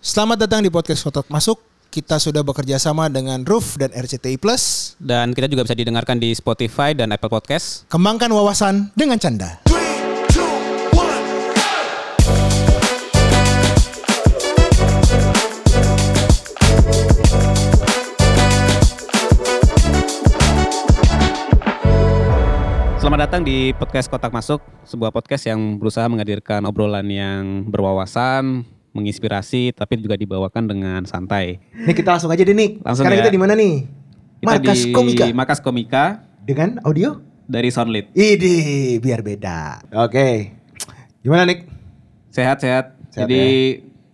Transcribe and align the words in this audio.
Selamat 0.00 0.48
datang 0.48 0.64
di 0.64 0.72
podcast 0.72 1.04
Kotak 1.04 1.28
Masuk. 1.28 1.60
Kita 1.92 2.16
sudah 2.16 2.40
bekerja 2.40 2.80
sama 2.80 3.12
dengan 3.12 3.44
Roof 3.44 3.76
dan 3.76 3.92
RCTI 3.92 4.40
Plus. 4.40 4.96
Dan 4.96 5.36
kita 5.36 5.44
juga 5.44 5.68
bisa 5.68 5.76
didengarkan 5.76 6.16
di 6.16 6.32
Spotify 6.32 6.96
dan 6.96 7.12
Apple 7.12 7.28
Podcast. 7.28 7.84
Kembangkan 7.92 8.32
wawasan 8.32 8.96
dengan 8.96 9.20
canda. 9.20 9.60
Selamat 22.96 23.28
datang 23.28 23.44
di 23.44 23.76
podcast 23.76 24.08
Kotak 24.08 24.32
Masuk, 24.32 24.64
sebuah 24.88 25.12
podcast 25.12 25.44
yang 25.44 25.76
berusaha 25.76 26.08
menghadirkan 26.08 26.64
obrolan 26.64 27.04
yang 27.12 27.68
berwawasan, 27.68 28.64
menginspirasi, 28.90 29.70
tapi 29.72 29.98
juga 29.98 30.14
dibawakan 30.14 30.66
dengan 30.66 31.00
santai. 31.04 31.62
Nih 31.72 31.94
kita 31.94 32.14
langsung 32.14 32.28
aja 32.28 32.42
deh 32.42 32.52
Nick. 32.52 32.82
Langsung 32.82 33.06
Sekarang 33.06 33.18
ya. 33.18 33.22
kita 33.24 33.32
di 33.32 33.40
mana 33.40 33.52
nih? 33.54 33.74
Kita 34.40 34.46
Markas 34.48 34.78
di 34.80 34.90
Komika. 34.90 35.24
Markas 35.30 35.60
Komika 35.60 36.04
Dengan 36.42 36.80
audio? 36.82 37.20
dari 37.44 37.66
Soundlit. 37.68 38.14
Idi, 38.14 38.96
biar 38.98 39.20
beda. 39.20 39.82
Oke. 40.06 40.54
Gimana 41.20 41.42
Nick? 41.42 41.66
Sehat-sehat. 42.30 42.94
Sehat 43.10 43.26
Jadi 43.26 43.42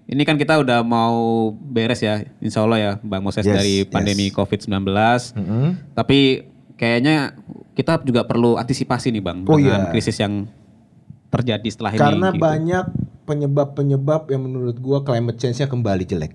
ini 0.09 0.23
kan 0.25 0.41
kita 0.41 0.57
udah 0.57 0.81
mau 0.81 1.53
beres 1.53 2.01
ya, 2.01 2.25
insya 2.41 2.65
Allah 2.65 2.79
ya, 2.81 2.93
Bang 3.05 3.21
Moses 3.21 3.45
Yes, 3.45 3.53
dari 3.53 3.77
yes. 3.85 3.93
pandemi 3.93 4.33
COVID-19. 4.33 4.89
Tapi 5.93 6.49
kayaknya 6.77 7.37
kita 7.77 8.01
juga 8.03 8.25
perlu 8.25 8.57
antisipasi 8.57 9.13
nih 9.13 9.21
Bang, 9.21 9.45
Oh, 9.45 9.61
dengan 9.61 9.85
iya. 9.85 9.93
krisis 9.93 10.17
yang 10.17 10.49
terjadi 11.29 11.69
setelah 11.69 11.93
ini. 11.93 12.01
Karena 12.01 12.29
gitu. 12.33 12.41
banyak 12.41 12.85
penyebab-penyebab 13.27 14.31
yang 14.31 14.47
menurut 14.47 14.79
gua 14.79 15.03
climate 15.03 15.37
change-nya 15.37 15.67
kembali 15.67 16.07
jelek. 16.07 16.33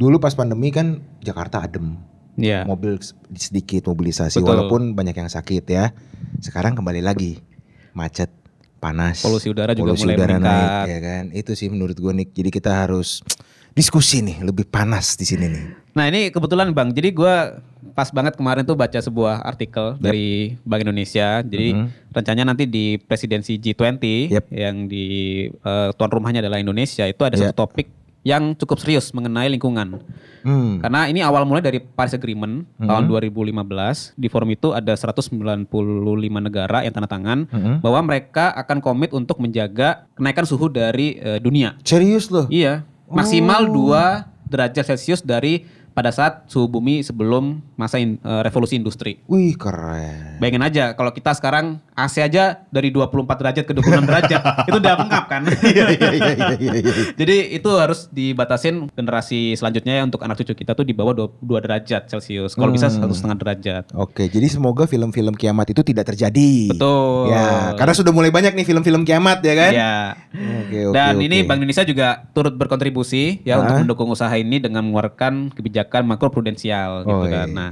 Dulu 0.00 0.16
pas 0.18 0.32
pandemi 0.32 0.72
kan 0.72 1.04
Jakarta 1.20 1.62
adem. 1.62 2.10
Iya. 2.32 2.64
mobil 2.64 2.96
sedikit 3.36 3.92
mobilisasi 3.92 4.40
Betul. 4.40 4.48
walaupun 4.48 4.96
banyak 4.96 5.12
yang 5.12 5.28
sakit 5.28 5.68
ya. 5.68 5.92
Sekarang 6.40 6.72
kembali 6.72 7.04
lagi 7.04 7.44
macet, 7.92 8.32
panas. 8.80 9.20
Polusi 9.20 9.52
udara 9.52 9.76
juga 9.76 9.92
polusi 9.92 10.08
mulai 10.08 10.16
udara 10.16 10.36
meningkat. 10.40 10.48
naik 10.48 10.88
ya 10.88 10.98
kan. 11.04 11.24
Itu 11.36 11.52
sih 11.52 11.68
menurut 11.68 11.96
gua 12.00 12.16
nih. 12.16 12.32
Jadi 12.32 12.48
kita 12.48 12.72
harus 12.72 13.20
diskusi 13.72 14.20
nih, 14.20 14.40
lebih 14.42 14.64
panas 14.64 15.14
di 15.14 15.24
sini 15.24 15.48
nih. 15.48 15.64
Nah 15.92 16.08
ini 16.08 16.28
kebetulan 16.28 16.72
Bang, 16.72 16.90
jadi 16.90 17.12
gua 17.12 17.60
pas 17.92 18.08
banget 18.08 18.32
kemarin 18.34 18.64
tuh 18.64 18.72
baca 18.72 18.96
sebuah 18.96 19.44
artikel 19.44 20.00
dari 20.00 20.56
Bank 20.62 20.80
Indonesia. 20.80 21.44
Jadi 21.44 21.76
rencananya 22.08 22.48
nanti 22.48 22.64
di 22.64 22.96
presidensi 22.96 23.56
G20 23.56 24.32
Yep. 24.32 24.46
yang 24.48 24.76
di 24.86 25.04
eh, 25.48 25.88
tuan 25.92 26.08
rumahnya 26.08 26.40
adalah 26.40 26.56
Indonesia 26.56 27.04
itu 27.04 27.20
ada 27.20 27.36
Ya. 27.36 27.52
satu 27.52 27.68
topik 27.68 27.92
yang 28.22 28.54
cukup 28.54 28.78
serius 28.78 29.10
mengenai 29.10 29.50
lingkungan. 29.50 29.98
Hmm. 30.46 30.78
Karena 30.78 31.10
ini 31.10 31.20
awal 31.20 31.42
mulai 31.42 31.58
dari 31.58 31.82
Paris 31.82 32.14
Agreement 32.14 32.62
tahun 32.78 33.10
2015. 33.10 34.14
Di 34.14 34.30
forum 34.30 34.46
itu 34.48 34.70
ada 34.70 34.94
195 34.94 35.66
negara 36.38 36.82
yang 36.82 36.94
tanda 36.94 37.10
tangan 37.10 37.50
Mhm. 37.50 37.74
bahwa 37.82 38.00
mereka 38.02 38.54
akan 38.54 38.78
komit 38.78 39.10
untuk 39.10 39.36
menjaga 39.36 40.06
kenaikan 40.14 40.46
suhu 40.46 40.66
dari 40.66 41.18
eh, 41.18 41.38
dunia. 41.38 41.74
Serius 41.82 42.30
loh. 42.30 42.46
Iya, 42.46 42.86
maksimal 43.12 43.68
2 43.68 44.48
derajat 44.48 44.84
Celcius 44.92 45.20
dari 45.24 45.64
pada 45.92 46.08
saat 46.08 46.44
suhu 46.46 46.66
bumi 46.66 47.00
sebelum 47.00 47.44
masa 47.74 47.96
in- 47.96 48.16
eh, 48.18 48.40
revolusi 48.40 48.74
industri. 48.74 49.20
Wih 49.24 49.54
keren. 49.54 50.36
Bayangin 50.36 50.62
aja 50.62 50.84
kalau 50.92 51.10
kita 51.10 51.32
sekarang 51.32 51.78
AC 51.92 52.18
aja 52.18 52.64
dari 52.66 52.88
24 52.88 53.12
derajat 53.36 53.62
ke 53.62 53.72
26 53.72 54.02
derajat, 54.02 54.42
itu 54.68 54.78
udah 54.78 54.94
mengap 54.98 55.24
kan? 55.26 55.42
Iya 55.44 55.86
iya 55.90 56.08
iya 56.10 56.30
iya 56.32 56.48
iya. 56.56 56.72
iya. 56.74 56.92
Jadi 57.14 57.36
itu 57.52 57.70
harus 57.72 58.08
dibatasin 58.08 58.88
generasi 58.90 59.52
selanjutnya 59.52 59.94
ya 59.94 60.02
untuk 60.02 60.20
anak 60.20 60.38
cucu 60.38 60.54
kita 60.54 60.72
tuh 60.72 60.82
di 60.82 60.92
bawah 60.92 61.12
2, 61.12 61.28
derajat 61.60 62.08
Celcius. 62.08 62.52
Kalau 62.52 62.70
bisa 62.70 62.88
Hmm. 62.88 63.04
satu 63.04 63.12
setengah 63.12 63.38
derajat. 63.38 63.84
Oke, 63.92 64.26
jadi 64.26 64.46
semoga 64.46 64.84
film-film 64.84 65.32
kiamat 65.32 65.68
itu 65.68 65.82
tidak 65.82 66.08
terjadi. 66.08 66.70
Betul. 66.70 67.28
Ya, 67.28 67.72
karena 67.74 67.92
sudah 67.92 68.10
mulai 68.10 68.30
banyak 68.30 68.52
nih 68.52 68.64
film-film 68.64 69.02
kiamat 69.02 69.38
ya 69.40 69.54
kan? 69.54 69.72
Ya. 69.72 69.94
Oke, 70.62 70.78
oke, 70.86 70.94
Dan 70.94 71.12
oke. 71.14 71.24
ini 71.24 71.36
Bank 71.42 71.58
Indonesia 71.58 71.84
juga 71.84 72.08
turut 72.32 72.52
berkontribusi 72.52 73.42
ya 73.42 73.54
Ah. 73.54 73.58
untuk 73.60 73.84
mendukung 73.84 74.08
usaha 74.08 74.32
ini 74.32 74.56
dengan 74.56 74.82
mengeluarkan 74.82 75.52
kebijakan 75.52 75.81
makroprudensial 76.02 77.02
gitu 77.02 77.14
Oh, 77.14 77.24
kan. 77.24 77.46
iya. 77.46 77.46
Nah, 77.48 77.70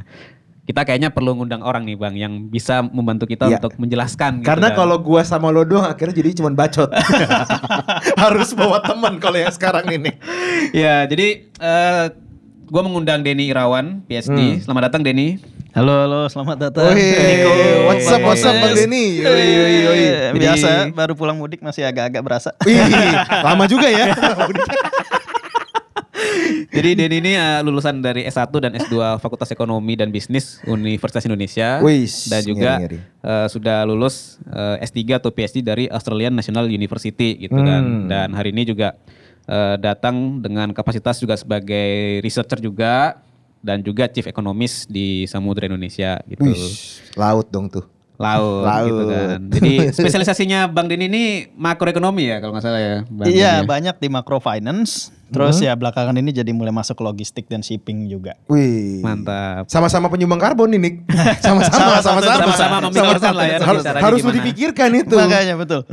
kita 0.63 0.83
kayaknya 0.83 1.11
perlu 1.11 1.35
ngundang 1.35 1.61
orang 1.61 1.83
nih 1.83 1.95
Bang 1.95 2.15
yang 2.15 2.47
bisa 2.47 2.79
membantu 2.81 3.27
kita 3.27 3.47
Iya. 3.47 3.59
untuk 3.59 3.75
menjelaskan 3.77 4.39
gitu 4.39 4.47
Karena 4.47 4.71
kan. 4.71 4.79
kalau 4.79 4.97
gua 4.99 5.23
sama 5.23 5.49
lo 5.49 5.63
doang 5.63 5.83
akhirnya 5.85 6.15
jadi 6.15 6.31
cuman 6.33 6.55
bacot. 6.55 6.91
Harus 8.23 8.53
bawa 8.53 8.79
teman 8.81 9.19
kalau 9.19 9.37
yang 9.37 9.51
sekarang 9.51 9.87
ini. 9.89 10.15
ya, 10.71 11.05
jadi 11.05 11.51
eh 11.53 12.05
gua 12.65 12.83
mengundang 12.83 13.21
Denny 13.21 13.51
Irawan, 13.51 13.99
Hmm. 13.99 14.07
PhD. 14.07 14.63
Selamat 14.63 14.87
datang 14.87 15.03
Denny. 15.03 15.43
Halo, 15.71 16.03
halo, 16.03 16.21
selamat 16.27 16.57
datang. 16.61 16.91
Wih, 16.91 17.15
Niko. 17.15 17.51
what's 17.87 18.07
up, 18.09 18.21
what's 18.23 18.43
up, 18.43 18.55
Bang 18.55 18.75
Denny? 18.75 19.23
Yoi, 19.23 19.47
yoi, 19.49 19.75
yoi. 19.81 20.03
Eh, 20.03 20.31
Biasa, 20.35 20.91
baru 20.91 21.15
pulang 21.15 21.35
mudik 21.35 21.59
masih 21.61 21.83
agak-agak 21.83 22.23
berasa. 22.23 22.51
Wih, 22.63 22.75
lama 23.43 23.67
juga 23.67 23.87
ya. 23.87 24.11
Jadi 26.71 26.91
Denny 26.95 27.17
ini 27.19 27.33
eh, 27.35 27.61
lulusan 27.67 27.99
dari 27.99 28.23
S1 28.27 28.51
dan 28.63 28.73
S2 28.79 29.19
Fakultas 29.19 29.51
Ekonomi 29.51 29.99
dan 29.99 30.15
Bisnis 30.15 30.63
Universitas 30.67 31.27
Indonesia 31.27 31.83
Wis, 31.83 32.31
dan 32.31 32.43
juga 32.47 32.79
ngeri-ngeri. 32.79 32.99
eh, 33.03 33.47
sudah 33.51 33.83
lulus 33.85 34.39
eh, 34.49 34.85
S3 34.87 35.19
atau 35.19 35.31
PhD 35.35 35.63
dari 35.65 35.85
Australian 35.91 36.35
National 36.37 36.71
University 36.71 37.37
gitu 37.37 37.59
kan. 37.59 37.83
Hmm. 37.83 38.09
Dan 38.09 38.29
hari 38.35 38.55
ini 38.55 38.69
juga 38.69 38.97
eh, 39.51 39.77
datang 39.79 40.41
dengan 40.41 40.71
kapasitas 40.71 41.19
juga 41.19 41.35
sebagai 41.35 42.21
researcher 42.23 42.63
juga 42.63 43.19
dan 43.61 43.85
juga 43.85 44.09
chief 44.09 44.25
economist 44.25 44.89
di 44.89 45.29
Samudra 45.29 45.69
Indonesia 45.69 46.17
gitu. 46.25 46.49
Wih, 46.49 46.73
laut 47.17 47.49
dong 47.53 47.69
tuh. 47.69 48.00
Laut, 48.21 48.69
Laut. 48.69 48.85
gitu 48.85 49.03
kan. 49.09 49.39
Jadi 49.57 49.73
spesialisasinya 49.91 50.69
Bang 50.69 50.87
Denny 50.87 51.09
ini 51.09 51.23
makroekonomi 51.51 52.29
ya 52.29 52.37
kalau 52.39 52.53
nggak 52.53 52.63
salah 52.63 52.77
ya. 52.79 52.97
Bang 53.07 53.27
Iya, 53.27 53.33
Denny 53.33 53.41
ya? 53.41 53.55
banyak 53.65 53.97
di 53.97 54.09
microfinance. 54.13 54.93
Terus 55.31 55.57
ya 55.59 55.73
belakangan 55.73 56.13
ini 56.13 56.31
jadi 56.31 56.51
mulai 56.51 56.69
masuk 56.69 56.99
ke 56.99 57.05
logistik 57.07 57.45
dan 57.47 57.63
shipping 57.63 58.05
juga. 58.07 58.35
Wih. 58.47 58.99
Mantap. 59.01 59.65
Sama-sama 59.67 60.07
penyumbang 60.07 60.37
karbon 60.37 60.69
ini. 60.71 61.01
Sama-sama, 61.41 62.03
sama-sama. 62.03 62.51
Sama-sama 62.51 62.77
memikirkan 62.85 63.33
lah 63.33 63.47
ya 63.47 63.57
Harus, 63.63 63.83
harus 63.87 64.21
dipikirkan 64.27 64.91
itu. 64.93 65.15
Makanya 65.15 65.55
betul. 65.55 65.87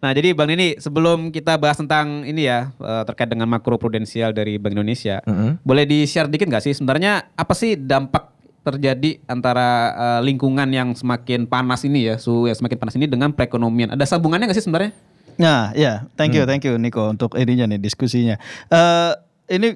Nah, 0.00 0.12
jadi 0.12 0.32
Bang 0.32 0.48
Nini, 0.48 0.76
sebelum 0.76 1.28
kita 1.28 1.56
bahas 1.56 1.76
tentang 1.76 2.22
ini 2.22 2.46
ya 2.46 2.72
eh, 2.74 3.02
terkait 3.04 3.28
dengan 3.28 3.44
makro 3.44 3.76
prudensial 3.76 4.30
dari 4.30 4.56
Bank 4.56 4.72
Indonesia, 4.72 5.20
Mhm. 5.22 5.60
boleh 5.60 5.84
di-share 5.84 6.24
dikit 6.24 6.46
nggak 6.46 6.62
sih 6.62 6.72
sebenarnya 6.72 7.32
apa 7.32 7.52
sih 7.52 7.76
dampak 7.76 8.32
terjadi 8.60 9.20
antara 9.24 9.68
eh, 9.92 10.20
lingkungan 10.24 10.68
yang 10.70 10.92
semakin 10.92 11.48
panas 11.48 11.84
ini 11.84 12.12
ya, 12.12 12.14
suhu 12.20 12.48
yang 12.48 12.56
semakin 12.56 12.78
panas 12.78 12.94
ini 12.96 13.08
dengan 13.08 13.32
perekonomian? 13.32 13.96
Ada 13.96 14.16
sambungannya 14.16 14.48
nggak 14.48 14.58
sih 14.58 14.66
sebenarnya? 14.66 14.92
Nah, 15.40 15.72
ya, 15.72 16.04
thank 16.20 16.36
you, 16.36 16.44
thank 16.44 16.60
you 16.68 16.76
Niko 16.76 17.08
untuk 17.08 17.32
ininya 17.40 17.64
nih 17.64 17.80
diskusinya. 17.80 18.36
Eh 18.68 19.12
ini 19.56 19.72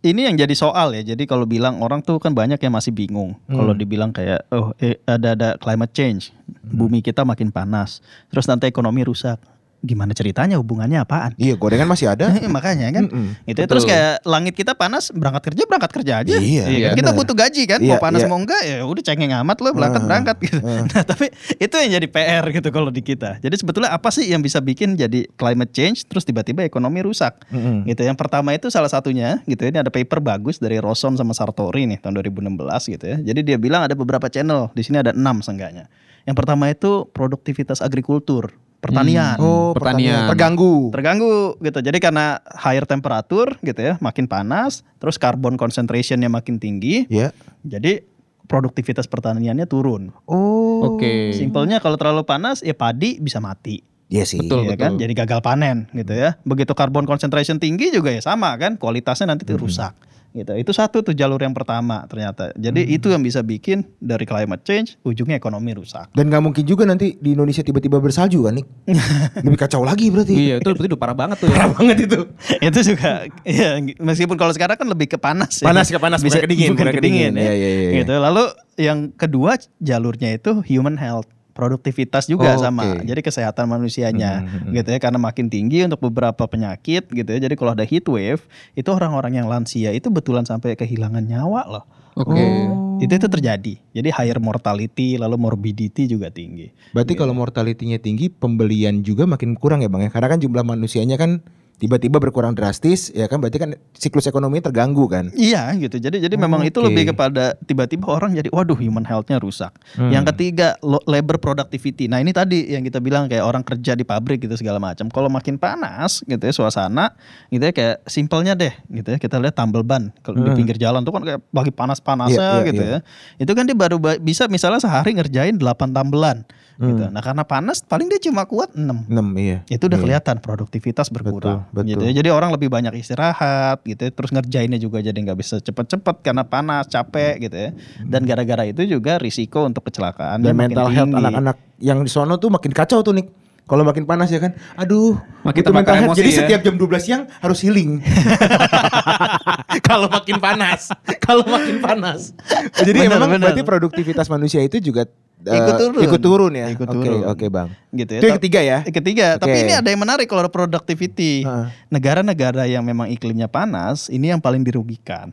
ini 0.00 0.24
yang 0.30 0.38
jadi 0.38 0.54
soal 0.54 0.94
ya. 0.94 1.02
Jadi 1.14 1.26
kalau 1.26 1.44
bilang 1.44 1.82
orang 1.82 2.00
tuh 2.00 2.16
kan 2.22 2.32
banyak 2.32 2.56
yang 2.56 2.72
masih 2.72 2.94
bingung. 2.94 3.36
Kalau 3.50 3.74
dibilang 3.74 4.14
kayak 4.14 4.46
oh 4.54 4.72
eh, 4.78 4.96
ada 5.04 5.34
ada 5.34 5.48
climate 5.60 5.92
change, 5.92 6.32
bumi 6.64 7.02
kita 7.02 7.26
makin 7.26 7.50
panas, 7.50 8.00
terus 8.32 8.46
nanti 8.46 8.70
ekonomi 8.70 9.04
rusak. 9.04 9.36
Gimana 9.78 10.10
ceritanya 10.10 10.58
hubungannya 10.58 10.98
apaan? 10.98 11.38
Iya, 11.38 11.54
gorengan 11.54 11.86
masih 11.86 12.10
ada. 12.10 12.34
Makanya 12.56 12.90
kan 12.90 13.06
Mm-mm. 13.06 13.38
itu 13.46 13.62
terus 13.62 13.86
kayak 13.86 14.26
langit 14.26 14.58
kita 14.58 14.74
panas 14.74 15.14
berangkat 15.14 15.54
kerja 15.54 15.62
berangkat 15.70 15.90
kerja 15.94 16.12
aja 16.24 16.34
Iya, 16.34 16.64
kan? 16.66 16.96
kita 16.98 17.10
benar. 17.12 17.18
butuh 17.22 17.34
gaji 17.38 17.62
kan 17.64 17.78
Iya, 17.78 17.90
mau 17.94 17.98
panas 18.02 18.20
iya. 18.20 18.28
mau 18.28 18.38
enggak 18.42 18.62
ya 18.64 18.76
udah 18.82 19.02
cengeng 19.04 19.32
amat 19.44 19.56
lo 19.62 19.70
berangkat 19.70 20.02
berangkat 20.02 20.36
gitu 20.42 20.58
nah 20.90 21.02
tapi 21.04 21.26
itu 21.56 21.74
yang 21.78 21.90
jadi 22.00 22.06
PR 22.08 22.44
gitu 22.50 22.68
kalau 22.68 22.90
di 22.90 23.02
kita 23.04 23.38
jadi 23.38 23.54
sebetulnya 23.54 23.94
apa 23.94 24.08
sih 24.10 24.26
yang 24.26 24.42
bisa 24.42 24.58
bikin 24.58 24.96
jadi 24.96 25.30
climate 25.36 25.70
change 25.70 26.08
terus 26.08 26.26
tiba-tiba 26.26 26.66
ekonomi 26.66 26.98
rusak 27.00 27.38
Mm-mm. 27.52 27.86
gitu 27.86 28.02
yang 28.02 28.18
pertama 28.18 28.50
itu 28.50 28.66
salah 28.68 28.90
satunya 28.90 29.38
gitu 29.44 29.62
ini 29.62 29.78
ada 29.78 29.92
paper 29.92 30.18
bagus 30.18 30.58
dari 30.58 30.80
Roson 30.80 31.14
sama 31.14 31.30
Sartori 31.32 31.86
nih 31.86 32.02
tahun 32.02 32.18
2016 32.18 32.94
gitu 32.98 33.04
ya 33.04 33.16
jadi 33.22 33.40
dia 33.44 33.56
bilang 33.60 33.86
ada 33.86 33.94
beberapa 33.94 34.26
channel 34.26 34.72
di 34.74 34.82
sini 34.82 34.98
ada 34.98 35.14
enam 35.14 35.38
seenggaknya 35.38 35.86
yang 36.24 36.34
pertama 36.34 36.66
itu 36.66 37.06
produktivitas 37.10 37.78
agrikultur 37.78 38.52
pertanian 38.78 39.36
Oh, 39.42 39.74
pertanian. 39.74 40.24
Pertanian. 40.24 40.30
Terganggu. 40.30 40.74
terganggu 40.94 41.34
gitu. 41.60 41.78
Jadi 41.82 41.98
karena 41.98 42.38
higher 42.54 42.86
temperatur 42.86 43.58
gitu 43.60 43.80
ya, 43.82 43.94
makin 43.98 44.30
panas, 44.30 44.86
terus 45.02 45.18
carbon 45.18 45.58
concentrationnya 45.58 46.30
makin 46.30 46.62
tinggi, 46.62 47.06
Ya. 47.10 47.34
jadi 47.66 48.06
produktivitas 48.48 49.04
pertaniannya 49.10 49.68
turun. 49.68 50.14
Oh. 50.24 50.96
Oke. 50.96 51.34
Simpelnya 51.36 51.82
kalau 51.82 51.98
terlalu 51.98 52.24
panas 52.24 52.62
ya 52.64 52.72
padi 52.72 53.18
bisa 53.20 53.42
mati. 53.42 53.82
Iya 54.08 54.24
sih. 54.24 54.40
Betul. 54.40 54.72
ya 54.72 54.76
kan? 54.80 54.96
Jadi 54.96 55.12
gagal 55.12 55.44
panen 55.44 55.84
gitu 55.92 56.16
ya. 56.16 56.40
Begitu 56.40 56.72
carbon 56.72 57.04
concentration 57.04 57.60
tinggi 57.60 57.92
juga 57.92 58.08
ya 58.08 58.24
sama 58.24 58.56
kan, 58.56 58.80
kualitasnya 58.80 59.28
nanti 59.28 59.44
tuh 59.44 59.60
rusak. 59.60 59.92
Gitu. 60.32 60.52
Itu 60.54 60.70
satu 60.72 61.00
tuh 61.00 61.12
jalur 61.12 61.40
yang 61.40 61.52
pertama 61.52 62.04
ternyata. 62.06 62.52
Jadi 62.54 62.84
Hmm. 62.84 62.96
itu 62.96 63.06
yang 63.08 63.22
bisa 63.22 63.40
bikin 63.40 63.86
dari 63.98 64.24
climate 64.24 64.62
change 64.62 64.96
ujungnya 65.02 65.36
ekonomi 65.36 65.72
rusak. 65.72 66.10
Dan 66.12 66.28
nggak 66.28 66.42
mungkin 66.42 66.64
juga 66.64 66.84
nanti 66.84 67.16
di 67.16 67.32
Indonesia 67.32 67.62
tiba-tiba 67.62 67.98
bersalju 67.98 68.44
kan, 68.44 68.58
Nik? 68.58 68.66
Lebih 69.46 69.58
kacau 69.58 69.82
lagi 69.84 70.10
berarti. 70.10 70.34
Iya 70.34 70.54
itu 70.58 70.68
berarti 70.68 70.88
udah 70.90 71.00
parah 71.00 71.16
banget 71.16 71.36
tuh 71.40 71.48
ya. 71.48 71.56
Parah 71.56 71.70
banget 71.76 71.96
itu. 72.08 72.18
itu 72.68 72.78
juga 72.94 73.10
ya 73.44 73.70
meskipun 73.98 74.36
kalau 74.36 74.52
sekarang 74.52 74.76
kan 74.76 74.88
lebih 74.88 75.08
ke 75.12 75.18
panas 75.20 75.62
ya. 75.62 75.68
Panas 75.68 75.88
ke 75.88 75.98
panas, 76.00 76.20
bukan 76.20 76.40
ke 76.44 76.50
dingin, 76.50 76.68
bukan 76.74 76.84
bukan 76.88 76.94
ke 76.94 76.98
ke 76.98 77.04
dingin. 77.04 77.32
dingin 77.32 77.44
ya. 77.46 77.52
Iya, 77.52 77.54
iya, 77.54 77.68
iya. 77.70 77.90
Gitu. 78.02 78.14
Lalu 78.18 78.44
yang 78.78 78.98
kedua 79.12 79.58
jalurnya 79.78 80.34
itu 80.34 80.62
human 80.66 80.94
health 80.98 81.26
produktivitas 81.58 82.30
juga 82.30 82.54
Oh, 82.54 82.62
sama. 82.62 83.02
jadi 83.02 83.18
kesehatan 83.18 83.66
manusianya 83.66 84.46
Hmm, 84.46 84.70
hmm, 84.70 84.72
gitu 84.78 84.88
ya 84.94 84.98
karena 85.02 85.18
makin 85.18 85.50
tinggi 85.50 85.82
untuk 85.82 86.06
beberapa 86.06 86.46
penyakit 86.46 87.10
gitu 87.10 87.26
ya. 87.34 87.42
Jadi 87.42 87.58
kalau 87.58 87.74
ada 87.74 87.82
heat 87.82 88.06
wave 88.06 88.46
itu 88.78 88.86
orang-orang 88.94 89.42
yang 89.42 89.50
lansia 89.50 89.90
itu 89.90 90.06
betulan 90.06 90.46
sampai 90.46 90.78
kehilangan 90.78 91.26
nyawa 91.26 91.66
loh. 91.66 91.84
Oke. 92.18 92.74
itu 92.98 93.14
itu 93.14 93.28
terjadi. 93.30 93.74
Jadi 93.94 94.08
higher 94.10 94.42
mortality 94.42 95.14
lalu 95.22 95.38
morbidity 95.38 96.10
juga 96.10 96.34
tinggi. 96.34 96.66
Berarti 96.90 97.14
kalau 97.14 97.30
mortality-nya 97.30 98.02
tinggi, 98.02 98.26
pembelian 98.26 99.06
juga 99.06 99.22
makin 99.22 99.54
kurang 99.54 99.86
ya 99.86 99.90
bang 99.90 100.06
ya? 100.06 100.10
Karena 100.10 100.34
kan 100.34 100.42
jumlah 100.42 100.66
manusianya 100.66 101.14
kan 101.14 101.46
tiba-tiba 101.78 102.18
berkurang 102.18 102.52
drastis, 102.52 103.08
ya 103.10 103.24
kan? 103.24 103.38
Berarti 103.38 103.56
kan 103.56 103.70
siklus 103.94 104.26
ekonomi 104.26 104.58
terganggu 104.58 105.06
kan? 105.06 105.30
Iya 105.32 105.70
gitu. 105.78 105.96
Jadi 105.96 106.18
jadi 106.18 106.34
memang 106.34 106.62
itu 106.62 106.78
Oke. 106.78 106.90
lebih 106.90 107.10
kepada 107.10 107.54
tiba-tiba 107.62 108.06
orang 108.08 108.34
jadi 108.34 108.50
waduh 108.50 108.74
human 108.74 109.02
health-nya 109.02 109.38
rusak. 109.38 109.70
Hmm. 109.94 110.10
Yang 110.10 110.34
ketiga 110.34 110.74
labor 110.82 111.38
productivity. 111.38 112.06
Nah, 112.06 112.18
ini 112.18 112.30
tadi 112.30 112.66
yang 112.68 112.82
kita 112.82 112.98
bilang 112.98 113.26
kayak 113.26 113.42
orang 113.42 113.62
kerja 113.62 113.94
di 113.94 114.02
pabrik 114.02 114.38
gitu 114.40 114.54
segala 114.54 114.76
macam. 114.76 115.06
Kalau 115.06 115.30
makin 115.30 115.54
panas 115.54 116.20
gitu 116.22 116.40
ya 116.40 116.50
suasana 116.50 117.14
gitu 117.48 117.62
ya 117.62 117.72
kayak 117.72 117.96
simpelnya 118.04 118.52
deh 118.52 118.74
gitu 118.90 119.08
ya. 119.08 119.18
Kita 119.18 119.38
lihat 119.38 119.54
tambal 119.54 119.86
ban 119.86 120.10
kalau 120.20 120.38
di 120.38 120.50
Hmm. 120.50 120.58
pinggir 120.58 120.76
jalan 120.76 121.00
tuh 121.00 121.14
kan 121.14 121.22
kayak 121.22 121.40
lagi 121.48 121.70
panas-panasnya 121.70 122.34
Iya, 122.34 122.58
iya, 122.58 122.66
gitu 122.66 122.82
iya. 122.82 122.98
ya. 122.98 122.98
Itu 123.38 123.54
kan 123.54 123.64
dia 123.64 123.72
baru 123.72 123.96
ba- 123.96 124.18
bisa 124.18 124.50
misalnya 124.50 124.82
sehari 124.82 125.14
ngerjain 125.14 125.54
8 125.54 125.94
tambelan 125.94 126.42
gitu. 126.78 127.02
Hmm. 127.02 127.10
Nah, 127.10 127.18
karena 127.18 127.42
panas 127.42 127.82
paling 127.82 128.06
dia 128.06 128.22
cuma 128.22 128.42
kuat 128.42 128.70
6 128.70 129.10
6 129.10 129.10
iya. 129.36 129.66
itu 129.66 129.82
udah 129.82 129.94
Iya. 129.94 130.04
kelihatan 130.06 130.36
produktivitas 130.38 131.10
berkurang 131.10 131.66
Betul, 131.68 131.84
gitu 131.84 131.98
betul. 131.98 132.06
ya. 132.06 132.12
jadi 132.16 132.28
orang 132.30 132.50
lebih 132.50 132.68
banyak 132.68 132.94
istirahat 132.94 133.82
gitu 133.82 133.98
ya. 134.00 134.10
terus 134.10 134.30
ngerjainnya 134.30 134.78
juga 134.78 134.98
jadi 134.98 135.14
nggak 135.14 135.34
bisa 135.36 135.58
cepet-cepet 135.58 136.22
karena 136.22 136.42
panas 136.42 136.86
capek 136.86 137.34
gitu 137.42 137.56
ya 137.58 137.70
dan 138.00 138.22
gara-gara 138.22 138.62
itu 138.62 138.86
juga 138.86 139.18
risiko 139.18 139.66
untuk 139.66 139.82
kecelakaan 139.84 140.38
Dan 140.38 140.54
mental 140.54 140.86
health 140.88 141.10
anak-anak 141.10 141.56
yang 141.78 141.98
di 142.00 142.08
sono 142.08 142.36
tuh 142.36 142.48
makin 142.48 142.70
kacau 142.70 143.02
tuh 143.02 143.10
nih. 143.12 143.26
Kalau 143.68 143.84
makin 143.84 144.08
panas 144.08 144.32
ya 144.32 144.40
kan, 144.40 144.56
aduh, 144.74 145.20
Makin 145.44 145.60
butuh 145.60 145.74
mental 145.76 145.92
health. 145.92 146.08
emosi 146.08 146.20
Jadi 146.24 146.30
ya. 146.32 146.38
setiap 146.40 146.60
jam 146.64 146.74
12 146.80 147.04
siang 147.04 147.22
harus 147.36 147.60
healing. 147.60 148.00
Kalau 149.84 150.08
makin 150.08 150.36
panas, 150.38 150.88
kalau 151.18 151.44
makin 151.44 151.76
panas. 151.78 152.32
Jadi 152.74 152.96
Benar, 152.98 153.20
memang 153.20 153.28
benar. 153.30 153.42
berarti 153.50 153.62
produktivitas 153.62 154.26
manusia 154.26 154.60
itu 154.60 154.80
juga 154.80 155.04
eh, 155.40 155.54
Ikut 155.54 155.74
turun. 155.76 156.00
ikut 156.00 156.20
turun 156.20 156.52
ya. 156.52 156.66
Ikut 156.68 156.84
Oke, 156.84 156.96
turun. 156.98 157.20
oke 157.24 157.46
bang. 157.46 157.68
gitu 157.90 158.10
ya 158.10 158.18
Itu 158.18 158.24
yang 158.24 158.34
Tapi- 158.34 158.42
ketiga 158.42 158.60
ya. 158.60 158.78
Eh, 158.80 158.92
Ketiga, 158.92 159.26
tapi 159.36 159.52
Oke. 159.52 159.62
ini 159.62 159.72
ada 159.72 159.88
yang 159.88 160.00
menarik 160.00 160.26
kalau 160.26 160.42
productivity. 160.46 161.46
Negara-negara 161.88 162.64
yang 162.64 162.82
memang 162.82 163.06
iklimnya 163.06 163.46
panas, 163.46 164.08
ini 164.08 164.28
yang 164.28 164.38
paling 164.38 164.60
dirugikan. 164.60 165.30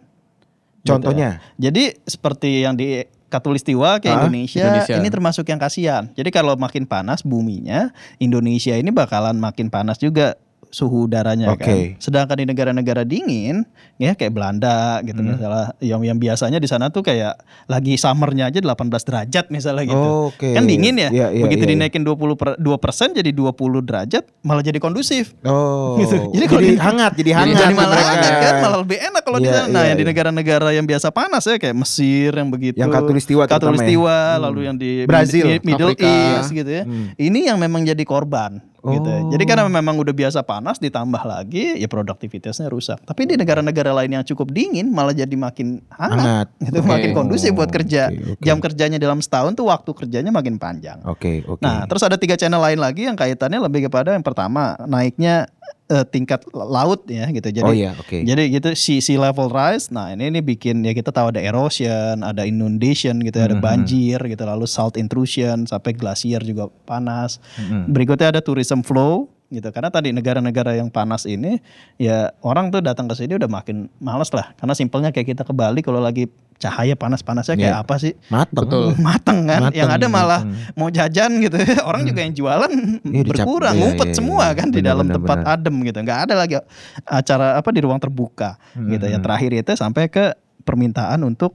Gitu 0.82 0.94
Contohnya? 0.94 1.42
ya. 1.58 1.70
Jadi 1.70 1.98
seperti 2.04 2.62
yang 2.62 2.74
di 2.74 3.02
Katulistiwa 3.26 3.98
kayak 3.98 4.16
Hah? 4.16 4.22
Indonesia, 4.24 4.64
Indonesia. 4.64 4.96
ini 4.96 5.08
termasuk 5.10 5.44
yang 5.46 5.58
kasihan. 5.58 6.08
Jadi 6.14 6.30
kalau 6.30 6.54
makin 6.56 6.86
panas 6.86 7.20
buminya, 7.20 7.90
Indonesia 8.16 8.78
ini 8.78 8.94
bakalan 8.94 9.36
makin 9.36 9.68
panas 9.68 9.98
juga 9.98 10.38
suhu 10.68 11.06
udaranya 11.06 11.50
Oke. 11.50 11.62
kan. 11.62 11.78
Sedangkan 11.98 12.36
di 12.36 12.46
negara-negara 12.46 13.02
dingin, 13.02 13.64
ya 13.96 14.12
kayak 14.12 14.32
Belanda 14.32 15.00
gitu 15.02 15.18
Hmm. 15.18 15.34
misalnya, 15.34 15.66
yang 15.80 16.02
yang 16.02 16.18
biasanya 16.18 16.58
di 16.58 16.66
sana 16.66 16.88
tuh 16.88 17.02
kayak 17.02 17.38
lagi 17.66 17.96
summernya 17.96 18.48
aja 18.48 18.60
18 18.60 18.76
derajat 19.02 19.46
misalnya 19.50 19.84
gitu. 19.86 20.10
Oke. 20.30 20.52
Kan 20.52 20.66
dingin 20.66 20.96
ya. 20.96 21.10
Iya, 21.10 21.28
iya, 21.32 21.44
Begitu 21.44 21.64
iya, 21.64 21.72
iya. 21.72 21.80
dinaikin 21.82 22.02
20 22.02 22.34
per, 22.34 22.56
2% 22.56 22.78
jadi 23.14 23.30
20 23.30 23.56
derajat 23.80 24.24
malah 24.42 24.62
jadi 24.62 24.78
kondusif. 24.78 25.34
Oh, 25.42 25.98
Gitu. 25.98 26.16
Jadi 26.32 26.36
jadi, 26.36 26.46
kalau 26.46 26.62
di- 26.62 26.78
hangat, 26.78 27.12
jadi 27.16 27.32
hangat. 27.34 27.56
Jadi 27.56 27.66
tuh 27.66 27.78
malah 27.78 27.90
mereka. 27.92 28.10
hangat 28.12 28.34
kan, 28.38 28.54
malah 28.62 28.80
lebih 28.80 28.98
enak 29.00 29.22
kalau 29.22 29.38
di 29.38 29.46
Iya, 29.46 29.56
sana. 29.58 29.68
Nah, 29.70 29.84
yang 29.84 29.96
di 29.96 30.02
iya. 30.02 30.12
negara-negara 30.12 30.70
yang 30.72 30.86
biasa 30.86 31.08
panas 31.10 31.44
ya 31.44 31.56
kayak 31.56 31.76
Mesir 31.76 32.32
yang 32.32 32.50
begitu. 32.50 32.78
Yang 32.78 32.92
khatulistiwa 32.92 33.44
terutama 33.44 33.56
ya. 33.56 33.58
Khatulistiwa, 33.76 34.16
Hmm. 34.16 34.42
lalu 34.44 34.60
yang 34.64 34.76
di 34.76 34.92
Brazil, 35.04 35.46
Mi- 35.48 35.64
Middle 35.66 35.92
Afrika. 35.92 36.12
East 36.38 36.52
gitu 36.52 36.70
ya. 36.70 36.84
Hmm. 36.84 37.16
Ini 37.16 37.40
yang 37.46 37.58
memang 37.58 37.82
jadi 37.82 38.04
korban 38.04 38.60
gitu. 38.94 39.10
Oh. 39.10 39.30
Jadi 39.34 39.44
karena 39.44 39.66
memang 39.66 39.96
udah 39.98 40.14
biasa 40.14 40.46
panas 40.46 40.78
ditambah 40.78 41.24
lagi 41.26 41.82
ya 41.82 41.88
produktivitasnya 41.90 42.70
rusak. 42.70 43.02
Tapi 43.04 43.26
di 43.26 43.36
negara-negara 43.36 43.92
lain 43.92 44.22
yang 44.22 44.26
cukup 44.26 44.54
dingin 44.54 44.94
malah 44.94 45.16
jadi 45.16 45.34
makin 45.34 45.82
hangat. 45.90 46.18
Hangat. 46.20 46.48
Itu 46.62 46.80
Oke. 46.82 46.90
makin 46.90 47.10
kondusif 47.18 47.52
buat 47.58 47.70
kerja. 47.74 48.14
Oke, 48.14 48.38
oke. 48.38 48.44
Jam 48.46 48.58
kerjanya 48.62 48.98
dalam 49.02 49.20
setahun 49.20 49.58
tuh 49.58 49.68
waktu 49.68 49.92
kerjanya 49.92 50.30
makin 50.30 50.62
panjang. 50.62 51.02
Oke, 51.06 51.42
oke. 51.46 51.62
Nah, 51.64 51.90
terus 51.90 52.06
ada 52.06 52.16
tiga 52.16 52.38
channel 52.38 52.62
lain 52.62 52.78
lagi 52.78 53.10
yang 53.10 53.18
kaitannya 53.18 53.60
lebih 53.60 53.90
kepada 53.90 54.14
yang 54.14 54.26
pertama 54.26 54.78
naiknya 54.86 55.50
eh, 55.86 56.06
tingkat 56.10 56.42
laut 56.54 57.06
ya 57.06 57.30
gitu. 57.30 57.46
Jadi 57.50 57.70
oh 57.70 57.76
iya, 57.76 57.94
oke. 57.94 58.26
jadi 58.26 58.44
gitu 58.50 58.74
sea, 58.74 59.00
sea 59.02 59.18
level 59.22 59.50
rise. 59.50 59.94
Nah, 59.94 60.10
ini 60.14 60.34
ini 60.34 60.42
bikin 60.42 60.82
ya 60.82 60.98
kita 60.98 61.14
tahu 61.14 61.30
ada 61.30 61.42
erosion, 61.42 62.26
ada 62.26 62.42
inundation 62.46 63.22
gitu, 63.22 63.38
ada 63.38 63.58
Mhm. 63.58 63.62
banjir 63.62 64.18
gitu, 64.18 64.44
lalu 64.46 64.66
salt 64.66 64.98
intrusion 64.98 65.70
sampai 65.70 65.94
glasier 65.94 66.42
juga 66.42 66.70
panas. 66.90 67.38
Mhm. 67.62 67.94
Berikutnya 67.94 68.34
ada 68.34 68.42
tourism 68.42 68.82
flow 68.82 69.30
gitu. 69.54 69.70
Karena 69.70 69.94
tadi 69.94 70.10
negara-negara 70.10 70.74
yang 70.74 70.90
panas 70.90 71.30
ini 71.30 71.62
ya 72.02 72.34
orang 72.42 72.74
tuh 72.74 72.82
datang 72.82 73.06
ke 73.06 73.14
sini 73.14 73.38
udah 73.38 73.48
makin 73.48 73.86
males 74.02 74.34
lah. 74.34 74.58
Karena 74.58 74.74
simpelnya 74.74 75.14
kayak 75.14 75.38
kita 75.38 75.44
ke 75.46 75.54
Bali 75.54 75.86
kalau 75.86 76.02
lagi 76.02 76.26
cahaya 76.66 76.94
panas-panasnya 76.94 77.56
kayak 77.56 77.72
Iya. 77.72 77.82
apa 77.82 77.96
sih? 77.96 78.14
Mateng. 78.28 78.66
Betul. 78.66 78.86
mateng 79.08 79.40
kan 79.44 79.62
Mateng, 79.64 79.78
yang 79.78 79.90
ada 79.90 80.08
malah 80.08 80.42
mateng. 80.42 80.74
mau 80.74 80.90
jajan 80.90 81.32
gitu 81.40 81.58
orang 81.90 82.02
juga 82.04 82.20
yang 82.20 82.34
jualan 82.34 82.72
dicap- 83.02 83.30
berkurang 83.32 83.72
iya, 83.72 83.82
ngumpet 83.82 84.08
iya, 84.08 84.16
semua 84.16 84.46
iya. 84.46 84.54
kan 84.56 84.68
di 84.68 84.78
Benar, 84.78 84.90
dalam 84.90 85.06
benar, 85.06 85.16
tempat 85.16 85.38
benar. 85.40 85.54
adem 85.54 85.76
gitu 85.84 85.98
nggak 86.02 86.20
ada 86.22 86.34
lagi 86.36 86.56
acara 87.04 87.48
apa 87.56 87.70
di 87.70 87.80
ruang 87.80 87.98
terbuka 87.98 88.50
gitu 88.74 89.06
yang 89.06 89.18
Hmm. 89.18 89.26
terakhir 89.26 89.52
itu 89.54 89.72
sampai 89.74 90.08
ke 90.08 90.26
permintaan 90.60 91.22
untuk 91.22 91.54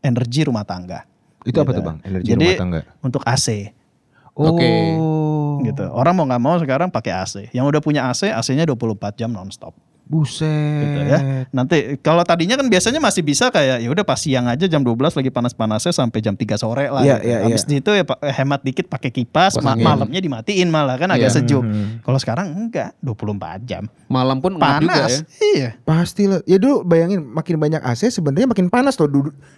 energi 0.00 0.42
rumah 0.42 0.62
tangga 0.62 1.06
Itu 1.40 1.58
apa 1.58 1.70
Gitu. 1.70 1.78
tuh 1.78 1.84
bang? 1.84 1.96
Energi 2.02 2.26
Jadi, 2.28 2.46
rumah 2.48 2.60
tangga. 2.60 2.80
untuk 3.00 3.22
AC 3.22 3.70
Oke. 4.32 4.70
Oh. 4.94 5.60
gitu 5.60 5.84
orang 5.86 6.12
mau 6.12 6.24
nggak 6.24 6.40
mau 6.40 6.56
sekarang 6.56 6.88
pakai 6.88 7.12
AC 7.12 7.34
yang 7.50 7.62
udah 7.62 7.78
punya 7.78 8.06
AC 8.06 8.26
AC-nya 8.28 8.64
24 8.64 8.88
jam 9.14 9.28
nonstop 9.28 9.76
Buset. 10.12 10.84
gitu 10.84 11.00
ya. 11.02 11.18
Nanti 11.48 11.76
kalau 11.98 12.20
tadinya 12.20 12.54
kan 12.54 12.68
biasanya 12.68 13.00
masih 13.00 13.22
bisa 13.22 13.48
kayak 13.48 13.80
ya 13.80 13.88
udah 13.88 14.04
pas 14.04 14.20
siang 14.20 14.44
aja 14.44 14.66
jam 14.66 14.80
12 14.80 14.92
lagi 15.10 15.30
panas-panasnya 15.30 15.88
sampai 15.90 16.20
jam 16.20 16.34
3 16.34 16.52
sore 16.54 16.86
lah. 16.86 17.00
Iya, 17.00 17.16
gitu. 17.16 17.24
iya, 17.24 17.36
Habis 17.42 17.62
itu 17.66 17.90
ya 17.90 18.04
pa- 18.04 18.20
hemat 18.20 18.60
dikit 18.60 18.86
pakai 18.86 19.08
kipas, 19.08 19.56
ma- 19.56 19.72
angin. 19.72 19.82
malamnya 19.82 20.20
dimatiin 20.20 20.68
malah 20.68 20.94
kan 20.94 21.08
agak 21.08 21.26
Iya. 21.26 21.36
sejuk. 21.38 21.64
Hmm. 21.64 22.04
Kalau 22.04 22.18
sekarang 22.18 22.46
enggak, 22.52 22.92
24 22.98 23.64
jam. 23.64 23.88
Malam 24.06 24.38
pun 24.38 24.52
ngap 24.54 24.78
juga 24.78 24.92
ya. 24.92 25.00
Panas. 25.00 25.12
Iya. 25.40 25.68
Pasti 25.80 26.22
lah. 26.26 26.44
Ya 26.44 26.56
dulu 26.56 26.84
bayangin 26.84 27.24
makin 27.24 27.56
banyak 27.56 27.80
AC 27.80 28.12
sebenarnya 28.12 28.44
makin 28.46 28.68
panas 28.68 28.94
loh 28.94 29.08